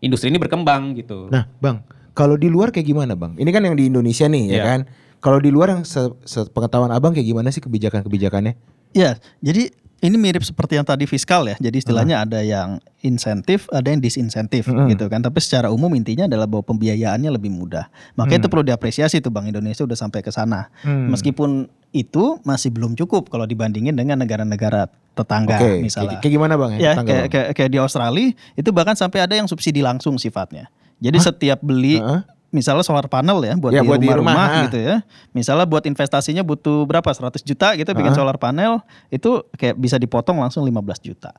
industri 0.00 0.28
ini 0.28 0.36
berkembang 0.36 0.98
gitu. 0.98 1.30
Nah, 1.30 1.46
Bang, 1.56 1.86
kalau 2.12 2.34
di 2.34 2.50
luar 2.50 2.68
kayak 2.68 2.84
gimana, 2.84 3.14
Bang? 3.14 3.38
Ini 3.38 3.46
kan 3.48 3.62
yang 3.62 3.78
di 3.78 3.86
Indonesia 3.86 4.26
nih, 4.26 4.44
ya 4.44 4.52
Iya. 4.52 4.64
kan? 4.66 4.80
Kalau 5.18 5.38
di 5.38 5.50
luar 5.50 5.70
yang 5.70 5.82
se- 5.82 6.18
sepengetahuan 6.22 6.90
Abang 6.90 7.14
kayak 7.14 7.24
gimana 7.24 7.48
sih 7.48 7.62
kebijakan-kebijakannya? 7.62 8.58
Ya, 8.90 9.16
jadi 9.38 9.70
ini 9.98 10.16
mirip 10.16 10.46
seperti 10.46 10.78
yang 10.78 10.86
tadi 10.86 11.04
fiskal 11.10 11.42
ya. 11.46 11.56
Jadi 11.58 11.82
istilahnya 11.82 12.22
ada 12.22 12.38
yang 12.42 12.78
insentif, 13.02 13.66
ada 13.74 13.90
yang 13.90 13.98
disinsentif 13.98 14.70
gitu 14.70 15.04
kan. 15.10 15.22
Tapi 15.22 15.38
secara 15.42 15.74
umum 15.74 15.90
intinya 15.94 16.30
adalah 16.30 16.46
bahwa 16.46 16.62
pembiayaannya 16.66 17.30
lebih 17.34 17.50
mudah. 17.50 17.90
Makanya 18.14 18.46
itu 18.46 18.48
perlu 18.50 18.64
diapresiasi 18.66 19.18
tuh 19.18 19.34
Bank 19.34 19.50
Indonesia 19.50 19.82
udah 19.82 19.98
sampai 19.98 20.22
ke 20.22 20.30
sana. 20.30 20.70
Meskipun 20.86 21.66
itu 21.90 22.36
masih 22.44 22.68
belum 22.68 22.92
cukup 22.94 23.32
kalau 23.32 23.48
dibandingin 23.48 23.96
dengan 23.96 24.20
negara-negara 24.20 24.92
tetangga 25.16 25.58
Oke, 25.58 25.82
misalnya. 25.82 26.22
kayak, 26.22 26.30
gimana, 26.30 26.54
Bang? 26.54 26.78
Ya, 26.78 26.94
tetangga, 26.94 27.08
kayak, 27.10 27.24
Bang? 27.24 27.32
kayak, 27.32 27.48
kayak 27.58 27.70
di 27.74 27.78
Australia 27.80 28.28
itu 28.54 28.70
bahkan 28.70 28.94
sampai 28.94 29.18
ada 29.24 29.34
yang 29.34 29.50
subsidi 29.50 29.82
langsung 29.82 30.14
sifatnya. 30.14 30.70
Jadi 31.02 31.18
setiap 31.18 31.58
beli 31.58 31.98
Heeh. 31.98 32.20
Misalnya 32.48 32.80
solar 32.80 33.06
panel 33.06 33.38
ya 33.40 33.54
buat 33.54 33.70
Ya, 33.70 33.80
di 33.80 33.88
rumah-rumah 33.88 34.16
rumah, 34.16 34.46
ah. 34.48 34.62
gitu 34.64 34.78
ya. 34.78 34.96
Misalnya 35.30 35.64
buat 35.64 35.84
investasinya 35.84 36.40
butuh 36.40 36.84
berapa? 36.84 37.04
100 37.04 37.40
juta 37.40 37.76
gitu 37.76 37.90
bikin 37.92 38.12
solar 38.12 38.36
panel 38.36 38.80
itu 39.08 39.44
kayak 39.54 39.76
bisa 39.76 39.96
dipotong 39.96 40.40
langsung 40.40 40.64
15 40.64 40.72
juta. 41.02 41.32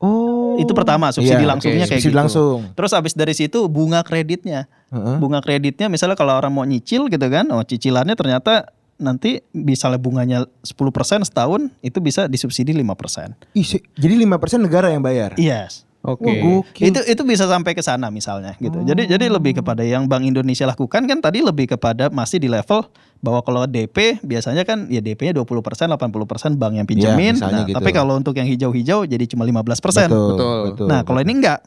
Oh. 0.00 0.56
Itu 0.56 0.72
pertama 0.72 1.12
subsidi 1.12 1.44
Iya, 1.44 1.48
langsungnya 1.48 1.84
oke, 1.84 1.92
kayak 1.92 2.00
subsidi 2.00 2.12
gitu. 2.12 2.20
langsung. 2.20 2.58
Terus 2.72 2.92
abis 2.92 3.12
dari 3.12 3.32
situ 3.32 3.58
bunga 3.66 4.00
kreditnya. 4.00 4.64
Heeh. 4.88 5.16
Bunga 5.16 5.40
kreditnya 5.40 5.88
misalnya 5.88 6.16
kalau 6.16 6.36
orang 6.36 6.48
mau 6.50 6.64
nyicil 6.64 7.08
gitu 7.08 7.26
kan, 7.28 7.44
oh 7.48 7.60
cicilannya 7.60 8.16
ternyata 8.16 8.68
nanti 8.96 9.40
misalnya 9.50 9.96
bunganya 9.96 10.44
10% 10.60 10.76
setahun 11.24 11.72
itu 11.80 11.98
bisa 11.98 12.28
disubsidi 12.28 12.72
5%. 12.74 13.32
Ih, 13.52 13.64
se- 13.64 13.84
jadi 13.96 14.12
5% 14.14 14.28
negara 14.60 14.88
yang 14.88 15.00
bayar? 15.00 15.36
Yes. 15.36 15.88
Oke. 16.00 16.40
Gokil. 16.40 16.84
Itu 16.88 17.00
itu 17.04 17.22
bisa 17.28 17.44
sampai 17.44 17.76
ke 17.76 17.84
sana 17.84 18.08
misalnya 18.08 18.56
gitu. 18.56 18.80
Jadi 18.80 19.04
jadi 19.04 19.28
lebih 19.28 19.60
kepada 19.60 19.84
yang 19.84 20.08
Bank 20.08 20.24
Indonesia 20.24 20.64
lakukan 20.64 21.04
kan 21.04 21.18
tadi 21.20 21.44
lebih 21.44 21.76
kepada 21.76 22.08
masih 22.08 22.40
di 22.40 22.48
level 22.48 22.88
bahwa 23.20 23.44
kalau 23.44 23.68
DP 23.68 24.24
biasanya 24.24 24.64
kan 24.64 24.88
ya 24.88 25.04
DP-nya 25.04 25.36
20%, 25.36 25.92
80% 25.92 26.56
bank 26.56 26.72
yang 26.72 26.88
pinjemin. 26.88 27.36
misalnya 27.36 27.64
Nah, 27.64 27.68
gitu. 27.68 27.76
tapi 27.76 27.90
kalau 27.92 28.16
untuk 28.16 28.32
yang 28.32 28.48
hijau-hijau 28.48 29.04
jadi 29.04 29.24
cuma 29.28 29.44
15%. 29.44 30.08
Betul, 30.08 30.28
Betul. 30.32 30.58
betul. 30.72 30.86
Nah, 30.88 31.04
kalau 31.04 31.20
ini 31.20 31.32
enggak. 31.36 31.60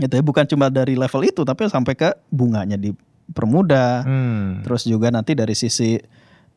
Gitu 0.00 0.16
ya, 0.16 0.22
bukan 0.24 0.44
cuma 0.48 0.72
dari 0.72 0.96
level 0.96 1.20
itu 1.28 1.44
tapi 1.44 1.68
sampai 1.68 1.92
ke 1.92 2.08
bunganya 2.32 2.80
dipermudah. 2.80 4.08
Hmm. 4.08 4.64
Terus 4.64 4.88
juga 4.88 5.12
nanti 5.12 5.36
dari 5.36 5.52
sisi 5.52 6.00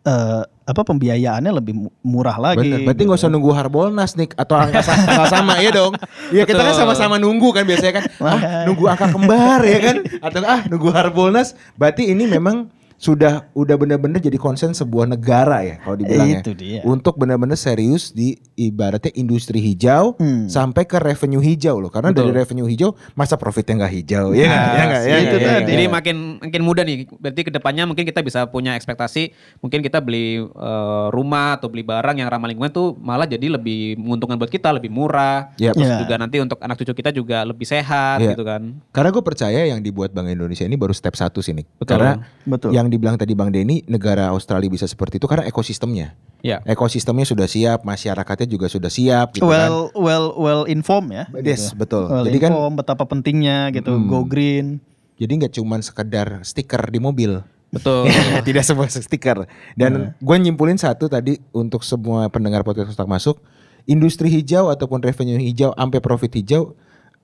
eh, 0.04 0.44
apa 0.64 0.82
pembiayaannya 0.88 1.52
lebih 1.52 1.74
mu- 1.76 1.94
murah 2.02 2.40
lagi. 2.40 2.64
Bener. 2.64 2.88
Berarti 2.88 3.04
gitu. 3.04 3.08
nggak 3.12 3.20
usah 3.20 3.32
nunggu 3.32 3.52
Harbolnas 3.52 4.16
nih 4.16 4.32
atau 4.32 4.56
angka 4.56 4.80
sa- 4.80 4.96
angka 4.96 5.26
sama 5.28 5.60
ya 5.60 5.72
dong. 5.72 5.94
Iya 6.32 6.44
kita 6.48 6.64
kan 6.64 6.76
sama-sama 6.76 7.16
nunggu 7.20 7.52
kan 7.52 7.68
biasanya 7.68 8.00
kan. 8.00 8.04
Ah, 8.24 8.64
nunggu 8.64 8.84
angka 8.88 9.12
kembar 9.12 9.60
ya 9.64 9.80
kan 9.84 9.96
atau 10.24 10.40
ah 10.48 10.64
nunggu 10.68 10.88
Harbolnas. 10.92 11.52
Berarti 11.76 12.08
ini 12.08 12.24
memang 12.24 12.72
sudah 13.04 13.52
udah 13.52 13.76
benar-benar 13.76 14.24
jadi 14.24 14.40
konsen 14.40 14.72
sebuah 14.72 15.12
negara 15.12 15.60
ya 15.60 15.76
kalau 15.84 16.00
dibilangnya. 16.00 16.40
Itu 16.40 16.56
dia. 16.56 16.80
Untuk 16.88 17.20
benar-benar 17.20 17.60
serius 17.60 18.16
di 18.16 18.40
ibaratnya 18.56 19.12
industri 19.14 19.60
hijau 19.60 20.16
Hmm. 20.16 20.48
sampai 20.48 20.88
ke 20.88 20.96
revenue 20.96 21.44
hijau 21.44 21.84
loh. 21.84 21.92
Karena 21.92 22.16
dari 22.16 22.32
revenue 22.32 22.64
hijau 22.64 22.96
masa 23.12 23.36
profitnya 23.36 23.84
nggak 23.84 23.94
hijau 23.94 24.32
ya 24.32 24.48
nggak? 24.48 24.72
Ya 24.72 24.84
nggak? 24.88 25.02
Ya 25.04 25.18
itu? 25.20 25.36
Ya? 25.36 25.54
Jadi 25.68 25.84
makin 25.92 26.16
makin 26.40 26.62
mudah 26.64 26.84
nih. 26.88 27.04
Berarti 27.12 27.42
ke 27.44 27.52
depannya 27.52 27.84
mungkin 27.84 28.08
kita 28.08 28.24
bisa 28.24 28.48
punya 28.48 28.80
ekspektasi. 28.80 29.36
Mungkin 29.60 29.84
kita 29.84 30.00
beli 30.00 30.40
eh, 30.40 31.08
rumah 31.12 31.60
atau 31.60 31.68
beli 31.68 31.84
barang 31.84 32.16
yang 32.16 32.32
ramah 32.32 32.48
lingkungan 32.48 32.72
tuh 32.72 32.96
malah 32.96 33.28
jadi 33.28 33.52
lebih 33.52 34.00
menguntungkan 34.00 34.40
buat 34.40 34.48
kita, 34.48 34.72
lebih 34.72 34.88
murah. 34.88 35.52
Yap. 35.60 35.76
Terus 35.76 35.92
Ya. 35.92 36.00
juga 36.00 36.16
nanti 36.16 36.40
untuk 36.40 36.56
anak 36.58 36.80
cucu 36.80 36.96
kita 36.96 37.12
juga 37.12 37.44
lebih 37.44 37.68
sehat 37.68 38.24
Iya. 38.24 38.32
gitu 38.32 38.48
kan. 38.48 38.80
Karena 38.96 39.10
gue 39.12 39.20
percaya 39.20 39.68
yang 39.68 39.84
dibuat 39.84 40.16
Bank 40.16 40.30
Indonesia 40.30 40.64
ini 40.64 40.80
baru 40.80 40.96
step 40.96 41.20
satu 41.20 41.44
sih 41.44 41.52
Nick. 41.52 41.68
Betul. 41.76 42.00
Karena 42.00 42.24
Betul. 42.46 42.72
yang 42.72 42.88
dibilang 42.94 43.18
tadi 43.18 43.34
Bang 43.34 43.50
Denny, 43.50 43.82
negara 43.90 44.30
Australia 44.30 44.70
bisa 44.70 44.86
seperti 44.86 45.18
itu 45.18 45.26
karena 45.26 45.50
ekosistemnya. 45.50 46.14
Ya. 46.46 46.62
Ekosistemnya 46.68 47.26
sudah 47.26 47.48
siap, 47.50 47.82
masyarakatnya 47.82 48.46
juga 48.46 48.70
sudah 48.70 48.92
siap 48.92 49.34
gitu 49.34 49.48
kan. 49.48 49.50
well 49.50 49.80
well 49.98 50.26
well 50.38 50.62
informed 50.70 51.10
ya. 51.10 51.26
Yes, 51.42 51.74
betul. 51.74 52.06
Well 52.06 52.28
Jadi 52.28 52.38
kan 52.38 52.52
informed, 52.54 52.78
betapa 52.84 53.04
pentingnya 53.10 53.74
gitu 53.74 53.96
go 54.06 54.22
green. 54.28 54.78
jadi 55.18 55.32
nggak 55.40 55.54
cuman 55.56 55.80
sekedar 55.82 56.44
stiker 56.46 56.84
di 56.92 57.00
mobil. 57.00 57.42
Betul. 57.74 58.06
Tidak 58.48 58.62
semua 58.62 58.86
stiker. 58.86 59.50
Dan 59.74 60.14
gue 60.22 60.38
nyimpulin 60.38 60.78
satu 60.78 61.10
tadi 61.10 61.42
untuk 61.50 61.82
semua 61.82 62.30
pendengar 62.30 62.62
podcast 62.62 62.94
Otak 62.94 63.10
Masuk, 63.10 63.42
industri 63.90 64.30
hijau 64.30 64.70
ataupun 64.70 65.02
revenue 65.02 65.42
hijau 65.42 65.74
sampai 65.74 65.98
profit 65.98 66.38
hijau 66.38 66.78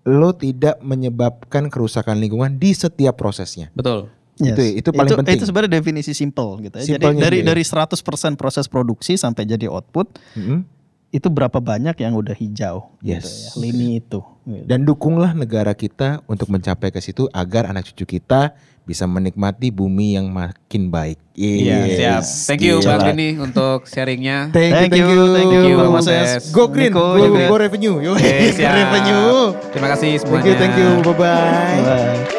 lo 0.07 0.31
tidak 0.31 0.79
menyebabkan 0.79 1.67
kerusakan 1.67 2.17
lingkungan 2.23 2.55
di 2.55 2.71
setiap 2.71 3.19
prosesnya. 3.19 3.69
Betul. 3.75 4.07
Itu 4.41 4.63
itu 4.63 4.89
paling 4.89 5.11
penting. 5.15 5.35
Itu 5.35 5.45
sebenarnya 5.45 5.71
definisi 5.77 6.11
simple 6.11 6.63
gitu 6.63 6.75
ya. 6.75 6.83
Jadi 6.85 7.03
Simpelnya 7.03 7.21
dari 7.21 7.39
dia. 7.39 7.51
dari 7.51 7.63
100% 7.63 7.99
proses 8.33 8.65
produksi 8.65 9.13
sampai 9.13 9.43
jadi 9.43 9.67
output 9.67 10.15
Mm-mm. 10.33 10.63
itu 11.09 11.27
berapa 11.27 11.57
banyak 11.57 11.97
yang 11.97 12.13
udah 12.13 12.31
hijau 12.31 12.95
gitu 12.99 13.19
Yes. 13.19 13.51
ya. 13.51 13.59
Lini 13.59 13.99
itu. 13.99 14.23
gitu. 14.41 14.63
Dan 14.63 14.81
dukunglah 14.81 15.33
negara 15.33 15.71
kita 15.71 16.23
untuk 16.23 16.47
mencapai 16.47 16.87
ke 16.87 16.99
situ 16.99 17.27
agar 17.29 17.65
anak 17.65 17.85
cucu 17.85 18.05
kita 18.09 18.55
bisa 18.81 19.05
menikmati 19.05 19.69
bumi 19.69 20.15
yang 20.15 20.25
makin 20.27 20.89
baik. 20.89 21.21
Iya, 21.35 21.77
siap. 21.85 22.21
Yes, 22.21 22.27
Thank 22.47 22.61
you 22.63 22.79
gila. 22.79 22.97
Bang 22.97 23.13
Denny 23.13 23.37
untuk 23.37 23.85
sharingnya. 23.85 24.49
Thank, 24.49 24.73
Thank 24.89 24.93
you, 24.95 25.05
you, 25.05 25.21
thank 25.31 25.51
you, 25.51 25.61
Bang 25.75 25.77
Bang 25.83 25.93
Moses. 25.93 26.25
Moses. 26.41 26.43
Go 26.49 26.65
green, 26.65 26.89
Nico, 26.89 27.05
go, 27.13 27.21
go 27.27 27.37
go 27.37 27.55
revenue. 27.55 28.01
Yo, 28.01 28.17
siap. 28.17 28.73
revenue. 28.73 29.53
Terima 29.69 29.87
kasih 29.91 30.09
Thank 30.15 30.21
semuanya. 30.23 30.47
you, 30.47 30.55
thank 30.57 30.75
you. 30.75 30.89
Bye-bye. 31.03 31.77
Bye. 31.83 32.38